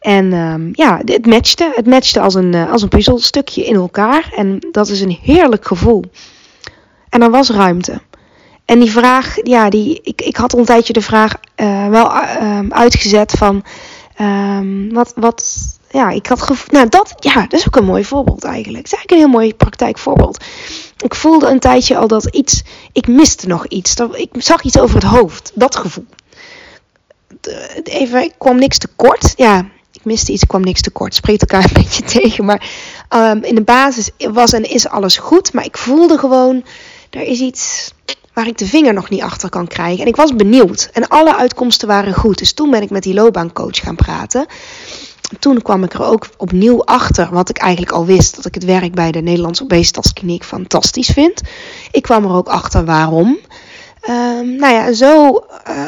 En 0.00 0.32
um, 0.32 0.70
ja, 0.72 1.00
het 1.04 1.26
matchte. 1.26 1.72
Het 1.74 1.86
matchte 1.86 2.20
als 2.20 2.34
een, 2.34 2.54
uh, 2.54 2.72
als 2.72 2.82
een 2.82 2.88
puzzelstukje 2.88 3.64
in 3.64 3.74
elkaar. 3.74 4.32
En 4.36 4.58
dat 4.70 4.88
is 4.88 5.00
een 5.00 5.18
heerlijk 5.22 5.66
gevoel. 5.66 6.04
En 7.08 7.22
er 7.22 7.30
was 7.30 7.50
ruimte. 7.50 8.00
En 8.64 8.80
die 8.80 8.90
vraag, 8.90 9.36
ja, 9.42 9.70
die, 9.70 10.00
ik, 10.02 10.22
ik 10.22 10.36
had 10.36 10.52
al 10.52 10.58
een 10.58 10.64
tijdje 10.64 10.92
de 10.92 11.00
vraag 11.00 11.34
uh, 11.56 11.88
wel 11.88 12.06
uh, 12.12 12.58
uitgezet 12.68 13.32
van 13.32 13.64
Um, 14.20 14.92
wat, 14.92 15.12
wat, 15.16 15.44
ja, 15.90 16.10
ik 16.10 16.26
had 16.26 16.42
gevoeld, 16.42 16.70
nou 16.70 16.88
dat, 16.88 17.14
ja, 17.18 17.40
dat 17.40 17.52
is 17.52 17.66
ook 17.66 17.76
een 17.76 17.84
mooi 17.84 18.04
voorbeeld 18.04 18.44
eigenlijk. 18.44 18.84
Het 18.84 18.92
is 18.92 18.98
eigenlijk 18.98 19.10
een 19.10 19.30
heel 19.30 19.40
mooi 19.40 19.54
praktijkvoorbeeld. 19.54 20.44
Ik 20.98 21.14
voelde 21.14 21.46
een 21.46 21.58
tijdje 21.58 21.96
al 21.96 22.08
dat 22.08 22.26
iets, 22.26 22.62
ik 22.92 23.06
miste 23.06 23.46
nog 23.46 23.66
iets. 23.66 23.94
Dat, 23.94 24.18
ik 24.18 24.30
zag 24.32 24.62
iets 24.62 24.78
over 24.78 24.94
het 24.94 25.04
hoofd, 25.04 25.52
dat 25.54 25.76
gevoel. 25.76 26.06
even, 27.82 28.22
ik 28.22 28.34
kwam 28.38 28.58
niks 28.58 28.78
tekort. 28.78 29.32
Ja, 29.36 29.68
ik 29.92 30.04
miste 30.04 30.32
iets, 30.32 30.46
kwam 30.46 30.62
niks 30.62 30.80
tekort. 30.80 31.14
Spreekt 31.14 31.40
elkaar 31.40 31.64
een 31.64 31.82
beetje 31.82 32.02
tegen. 32.02 32.44
Maar 32.44 32.70
ehm, 33.08 33.42
in 33.42 33.54
de 33.54 33.62
basis 33.62 34.10
was 34.16 34.52
en 34.52 34.70
is 34.70 34.88
alles 34.88 35.16
goed. 35.16 35.52
Maar 35.52 35.64
ik 35.64 35.78
voelde 35.78 36.18
gewoon, 36.18 36.64
er 37.10 37.22
is 37.22 37.40
iets 37.40 37.92
waar 38.40 38.48
ik 38.48 38.58
de 38.58 38.66
vinger 38.66 38.94
nog 38.94 39.08
niet 39.08 39.22
achter 39.22 39.48
kan 39.48 39.66
krijgen. 39.66 40.00
En 40.00 40.06
ik 40.06 40.16
was 40.16 40.36
benieuwd. 40.36 40.90
En 40.92 41.08
alle 41.08 41.36
uitkomsten 41.36 41.88
waren 41.88 42.14
goed. 42.14 42.38
Dus 42.38 42.52
toen 42.52 42.70
ben 42.70 42.82
ik 42.82 42.90
met 42.90 43.02
die 43.02 43.14
loopbaancoach 43.14 43.76
gaan 43.76 43.96
praten. 43.96 44.46
Toen 45.38 45.62
kwam 45.62 45.84
ik 45.84 45.92
er 45.92 46.04
ook 46.04 46.28
opnieuw 46.36 46.84
achter 46.84 47.28
wat 47.30 47.48
ik 47.48 47.58
eigenlijk 47.58 47.92
al 47.92 48.06
wist. 48.06 48.36
Dat 48.36 48.46
ik 48.46 48.54
het 48.54 48.64
werk 48.64 48.94
bij 48.94 49.12
de 49.12 49.20
Nederlandse 49.20 49.62
Obesitaskliniek 49.62 50.44
fantastisch 50.44 51.08
vind. 51.08 51.40
Ik 51.90 52.02
kwam 52.02 52.24
er 52.24 52.32
ook 52.32 52.48
achter 52.48 52.84
waarom. 52.84 53.38
Um, 54.08 54.56
nou 54.56 54.74
ja, 54.74 54.92
zo, 54.92 55.44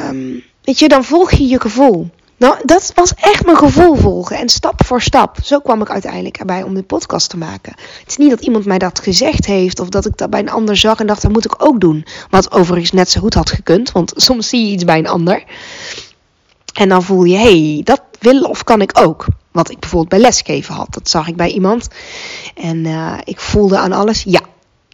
um, 0.08 0.42
weet 0.64 0.78
je, 0.78 0.88
dan 0.88 1.04
volg 1.04 1.30
je 1.30 1.46
je 1.46 1.60
gevoel. 1.60 2.10
Nou, 2.42 2.56
dat 2.64 2.92
was 2.94 3.14
echt 3.14 3.44
mijn 3.44 3.56
gevoel 3.56 3.94
volgen. 3.94 4.38
En 4.38 4.48
stap 4.48 4.84
voor 4.84 5.02
stap. 5.02 5.36
Zo 5.42 5.58
kwam 5.58 5.80
ik 5.80 5.90
uiteindelijk 5.90 6.36
erbij 6.36 6.62
om 6.62 6.74
de 6.74 6.82
podcast 6.82 7.30
te 7.30 7.36
maken. 7.36 7.72
Het 7.76 8.08
is 8.08 8.16
niet 8.16 8.30
dat 8.30 8.40
iemand 8.40 8.64
mij 8.64 8.78
dat 8.78 9.00
gezegd 9.00 9.46
heeft. 9.46 9.80
Of 9.80 9.88
dat 9.88 10.06
ik 10.06 10.16
dat 10.16 10.30
bij 10.30 10.40
een 10.40 10.50
ander 10.50 10.76
zag 10.76 11.00
en 11.00 11.06
dacht, 11.06 11.22
dat 11.22 11.32
moet 11.32 11.44
ik 11.44 11.64
ook 11.64 11.80
doen. 11.80 12.06
Wat 12.30 12.52
overigens 12.52 12.92
net 12.92 13.10
zo 13.10 13.20
goed 13.20 13.34
had 13.34 13.50
gekund. 13.50 13.92
Want 13.92 14.12
soms 14.26 14.48
zie 14.48 14.66
je 14.66 14.72
iets 14.72 14.84
bij 14.84 14.98
een 14.98 15.08
ander. 15.08 15.44
En 16.74 16.88
dan 16.88 17.02
voel 17.02 17.24
je, 17.24 17.36
hey, 17.36 17.80
dat 17.84 18.02
wil 18.18 18.42
of 18.42 18.64
kan 18.64 18.80
ik 18.80 18.98
ook. 18.98 19.26
Wat 19.50 19.70
ik 19.70 19.78
bijvoorbeeld 19.78 20.10
bij 20.10 20.20
lesgeven 20.20 20.74
had. 20.74 20.94
Dat 20.94 21.08
zag 21.08 21.28
ik 21.28 21.36
bij 21.36 21.50
iemand. 21.50 21.88
En 22.54 22.84
uh, 22.84 23.18
ik 23.24 23.40
voelde 23.40 23.78
aan 23.78 23.92
alles, 23.92 24.22
ja, 24.22 24.40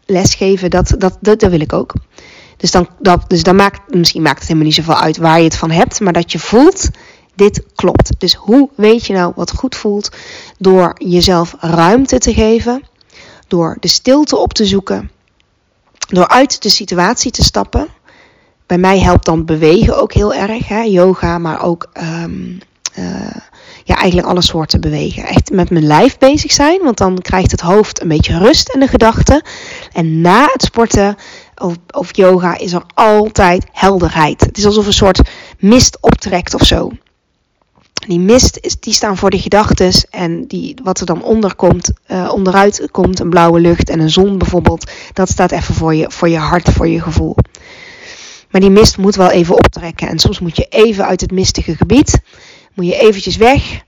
lesgeven, 0.07 0.71
dat, 0.71 0.95
dat, 0.99 1.17
dat, 1.21 1.41
dat 1.41 1.51
wil 1.51 1.61
ik 1.61 1.73
ook. 1.73 1.93
Dus 2.57 2.71
dan, 2.71 2.89
dat, 2.99 3.25
dus 3.31 3.43
dan 3.43 3.57
maakt, 3.57 3.95
misschien 3.95 4.23
maakt 4.23 4.39
het 4.39 4.49
helemaal 4.49 4.67
niet 4.67 4.77
zoveel 4.77 4.97
uit 4.97 5.17
waar 5.17 5.39
je 5.39 5.45
het 5.45 5.57
van 5.57 5.71
hebt. 5.71 6.01
Maar 6.01 6.13
dat 6.13 6.33
je 6.33 6.39
voelt, 6.39 6.91
dit 7.39 7.63
klopt. 7.75 8.11
Dus 8.19 8.35
hoe 8.35 8.69
weet 8.75 9.07
je 9.07 9.13
nou 9.13 9.33
wat 9.37 9.53
goed 9.53 9.77
voelt? 9.77 10.11
Door 10.59 10.95
jezelf 10.99 11.55
ruimte 11.59 12.19
te 12.19 12.35
geven, 12.35 12.83
door 13.49 13.77
de 13.81 13.89
stilte 13.89 14.37
op 14.37 14.53
te 14.53 14.67
zoeken, 14.67 15.11
door 16.09 16.29
uit 16.29 16.63
de 16.63 16.69
situatie 16.69 17.31
te 17.31 17.43
stappen. 17.43 17.89
Bij 18.67 18.79
mij 18.79 18.99
helpt 18.99 19.25
dan 19.25 19.45
bewegen 19.45 20.01
ook 20.01 20.13
heel 20.13 20.35
erg, 20.35 20.69
hè? 20.69 20.81
yoga, 20.81 21.39
maar 21.39 21.63
ook 21.63 21.89
um, 22.23 22.59
uh, 22.99 23.37
ja, 23.85 23.97
eigenlijk 23.97 24.29
alle 24.29 24.43
soorten 24.43 24.81
bewegen. 24.81 25.25
Echt 25.25 25.51
met 25.51 25.71
mijn 25.71 25.87
lijf 25.87 26.19
bezig 26.19 26.53
zijn, 26.53 26.83
want 26.83 26.97
dan 26.97 27.19
krijgt 27.19 27.51
het 27.51 27.61
hoofd 27.61 28.01
een 28.01 28.09
beetje 28.09 28.39
rust 28.39 28.69
en 28.69 28.81
de 28.81 28.87
gedachten. 28.87 29.43
En 29.93 30.21
na 30.21 30.49
het 30.53 30.63
sporten 30.63 31.17
of, 31.57 31.77
of 31.91 32.17
yoga 32.17 32.59
is 32.59 32.73
er 32.73 32.83
altijd 32.95 33.67
helderheid. 33.73 34.41
Het 34.41 34.59
is 34.59 34.67
alsof 34.67 34.87
een 34.87 34.93
soort 34.93 35.21
mist 35.59 35.99
optrekt 36.01 36.55
of 36.55 36.63
zo. 36.63 36.91
Die 38.07 38.21
mist, 38.21 38.59
is, 38.61 38.81
die 38.81 38.93
staan 38.93 39.17
voor 39.17 39.31
de 39.31 39.39
gedachten 39.39 39.93
en 40.11 40.47
die, 40.47 40.77
wat 40.83 41.01
er 41.01 41.07
dan 41.07 41.23
onder 41.23 41.55
komt, 41.55 41.93
uh, 42.09 42.31
onderuit 42.35 42.89
komt, 42.91 43.21
een 43.21 43.31
blauwe 43.31 43.61
lucht 43.61 43.91
en 43.91 44.01
een 44.01 44.11
zon 44.11 44.39
bijvoorbeeld, 44.39 44.91
dat 45.13 45.29
staat 45.29 45.53
even 45.53 45.75
voor 45.75 45.95
je, 45.95 46.11
voor 46.11 46.29
je 46.29 46.39
hart, 46.39 46.69
voor 46.69 46.89
je 46.89 47.03
gevoel. 47.03 47.37
Maar 48.51 48.61
die 48.61 48.71
mist 48.71 48.99
moet 48.99 49.17
wel 49.17 49.31
even 49.31 49.55
optrekken 49.55 50.09
en 50.09 50.19
soms 50.19 50.41
moet 50.41 50.57
je 50.57 50.67
even 50.69 51.07
uit 51.07 51.21
het 51.21 51.31
mistige 51.31 51.77
gebied, 51.77 52.21
moet 52.75 52.87
je 52.87 52.99
eventjes 52.99 53.37
weg 53.37 53.83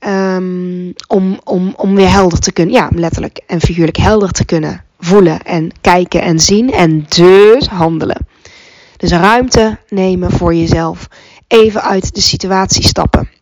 um, 0.00 0.94
om, 1.06 1.40
om, 1.44 1.74
om 1.76 1.94
weer 1.94 2.10
helder 2.10 2.38
te 2.38 2.52
kunnen, 2.52 2.74
ja, 2.74 2.88
letterlijk 2.94 3.40
en 3.46 3.60
figuurlijk 3.60 3.96
helder 3.96 4.30
te 4.30 4.44
kunnen 4.44 4.84
voelen 5.00 5.42
en 5.42 5.70
kijken 5.80 6.22
en 6.22 6.40
zien 6.40 6.72
en 6.72 7.06
dus 7.08 7.66
handelen. 7.66 8.26
Dus 8.96 9.10
ruimte 9.10 9.78
nemen 9.88 10.30
voor 10.30 10.54
jezelf, 10.54 11.08
even 11.46 11.82
uit 11.82 12.14
de 12.14 12.20
situatie 12.20 12.82
stappen. 12.82 13.35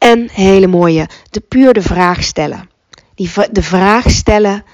En 0.00 0.28
hele 0.32 0.66
mooie, 0.66 1.08
de 1.30 1.40
puur 1.40 1.72
de 1.72 1.82
vraag 1.82 2.22
stellen. 2.22 2.70
Die, 3.14 3.30
de 3.50 3.62
vraag 3.62 4.10
stellen 4.10 4.64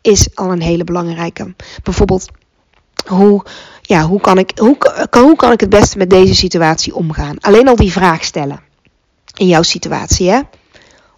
is 0.00 0.28
al 0.34 0.52
een 0.52 0.62
hele 0.62 0.84
belangrijke. 0.84 1.54
Bijvoorbeeld, 1.82 2.28
hoe, 3.06 3.44
ja, 3.82 4.02
hoe, 4.02 4.20
kan 4.20 4.38
ik, 4.38 4.58
hoe, 4.58 4.76
kan, 5.10 5.22
hoe 5.22 5.36
kan 5.36 5.52
ik 5.52 5.60
het 5.60 5.68
beste 5.68 5.98
met 5.98 6.10
deze 6.10 6.34
situatie 6.34 6.94
omgaan? 6.94 7.40
Alleen 7.40 7.68
al 7.68 7.76
die 7.76 7.92
vraag 7.92 8.24
stellen. 8.24 8.60
In 9.34 9.46
jouw 9.46 9.62
situatie, 9.62 10.30
hè? 10.30 10.40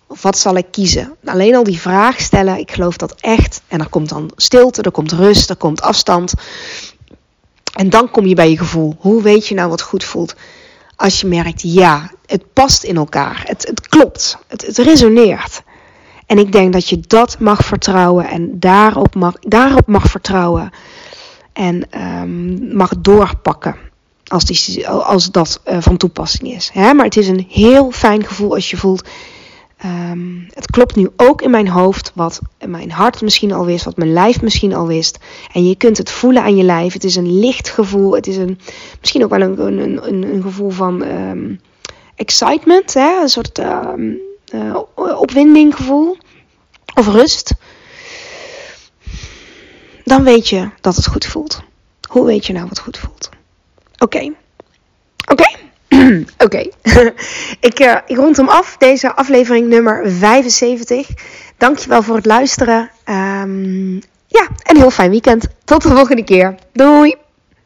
Of 0.06 0.22
wat 0.22 0.38
zal 0.38 0.56
ik 0.56 0.66
kiezen? 0.70 1.16
Alleen 1.24 1.54
al 1.54 1.64
die 1.64 1.80
vraag 1.80 2.20
stellen, 2.20 2.58
ik 2.58 2.72
geloof 2.72 2.96
dat 2.96 3.14
echt. 3.20 3.62
En 3.68 3.80
er 3.80 3.88
komt 3.88 4.08
dan 4.08 4.30
stilte, 4.36 4.82
er 4.82 4.90
komt 4.90 5.12
rust, 5.12 5.50
er 5.50 5.56
komt 5.56 5.80
afstand. 5.80 6.32
En 7.74 7.90
dan 7.90 8.10
kom 8.10 8.26
je 8.26 8.34
bij 8.34 8.50
je 8.50 8.58
gevoel. 8.58 8.96
Hoe 8.98 9.22
weet 9.22 9.46
je 9.46 9.54
nou 9.54 9.68
wat 9.68 9.82
goed 9.82 10.04
voelt? 10.04 10.34
Als 10.98 11.20
je 11.20 11.26
merkt, 11.26 11.62
ja, 11.62 12.10
het 12.26 12.52
past 12.52 12.82
in 12.82 12.96
elkaar. 12.96 13.42
Het, 13.46 13.66
het 13.66 13.88
klopt. 13.88 14.38
Het, 14.46 14.66
het 14.66 14.78
resoneert. 14.78 15.62
En 16.26 16.38
ik 16.38 16.52
denk 16.52 16.72
dat 16.72 16.88
je 16.88 17.00
dat 17.00 17.38
mag 17.38 17.64
vertrouwen 17.64 18.28
en 18.28 18.58
daarop 18.58 19.14
mag, 19.14 19.34
daarop 19.40 19.86
mag 19.86 20.10
vertrouwen. 20.10 20.70
En 21.52 21.86
um, 22.02 22.76
mag 22.76 22.90
doorpakken. 22.98 23.76
Als, 24.26 24.44
die, 24.44 24.88
als 24.88 25.30
dat 25.30 25.60
uh, 25.68 25.76
van 25.80 25.96
toepassing 25.96 26.54
is. 26.54 26.70
Hè? 26.72 26.94
Maar 26.94 27.04
het 27.04 27.16
is 27.16 27.28
een 27.28 27.46
heel 27.50 27.90
fijn 27.90 28.24
gevoel 28.24 28.54
als 28.54 28.70
je 28.70 28.76
voelt. 28.76 29.08
Um, 29.84 30.46
het 30.50 30.70
klopt 30.70 30.96
nu 30.96 31.08
ook 31.16 31.42
in 31.42 31.50
mijn 31.50 31.68
hoofd, 31.68 32.12
wat 32.14 32.40
mijn 32.66 32.90
hart 32.90 33.22
misschien 33.22 33.52
al 33.52 33.64
wist, 33.64 33.84
wat 33.84 33.96
mijn 33.96 34.12
lijf 34.12 34.42
misschien 34.42 34.74
al 34.74 34.86
wist. 34.86 35.18
En 35.52 35.66
je 35.68 35.76
kunt 35.76 35.98
het 35.98 36.10
voelen 36.10 36.42
aan 36.42 36.56
je 36.56 36.62
lijf. 36.62 36.92
Het 36.92 37.04
is 37.04 37.16
een 37.16 37.38
licht 37.38 37.68
gevoel. 37.68 38.14
Het 38.14 38.26
is 38.26 38.36
een, 38.36 38.58
misschien 39.00 39.24
ook 39.24 39.30
wel 39.30 39.40
een, 39.40 39.60
een, 39.78 40.32
een, 40.34 40.42
gevoel 40.42 40.70
van 40.70 41.02
um, 41.02 41.60
excitement, 42.14 42.94
hè? 42.94 43.20
een 43.20 43.28
soort 43.28 43.58
um, 43.58 44.18
uh, 44.54 44.76
opwinding 44.94 45.76
gevoel. 45.76 46.16
Of 46.94 47.08
rust. 47.08 47.54
Dan 50.04 50.24
weet 50.24 50.48
je 50.48 50.70
dat 50.80 50.96
het 50.96 51.06
goed 51.06 51.26
voelt. 51.26 51.62
Hoe 52.08 52.26
weet 52.26 52.46
je 52.46 52.52
nou 52.52 52.66
wat 52.68 52.78
goed 52.78 52.98
voelt? 52.98 53.28
Oké. 53.98 54.32
Oké. 55.30 55.48
Oké, 56.38 56.58
ik, 57.68 57.80
uh, 57.80 57.96
ik 58.06 58.16
rond 58.16 58.36
hem 58.36 58.48
af, 58.48 58.76
deze 58.76 59.14
aflevering 59.14 59.68
nummer 59.68 60.10
75. 60.10 61.08
Dankjewel 61.56 62.02
voor 62.02 62.16
het 62.16 62.26
luisteren. 62.26 62.90
Um, 63.04 64.00
ja, 64.26 64.48
een 64.62 64.76
heel 64.76 64.90
fijn 64.90 65.10
weekend. 65.10 65.46
Tot 65.64 65.82
de 65.82 65.88
volgende 65.88 66.24
keer. 66.24 66.54
Doei! 66.72 67.14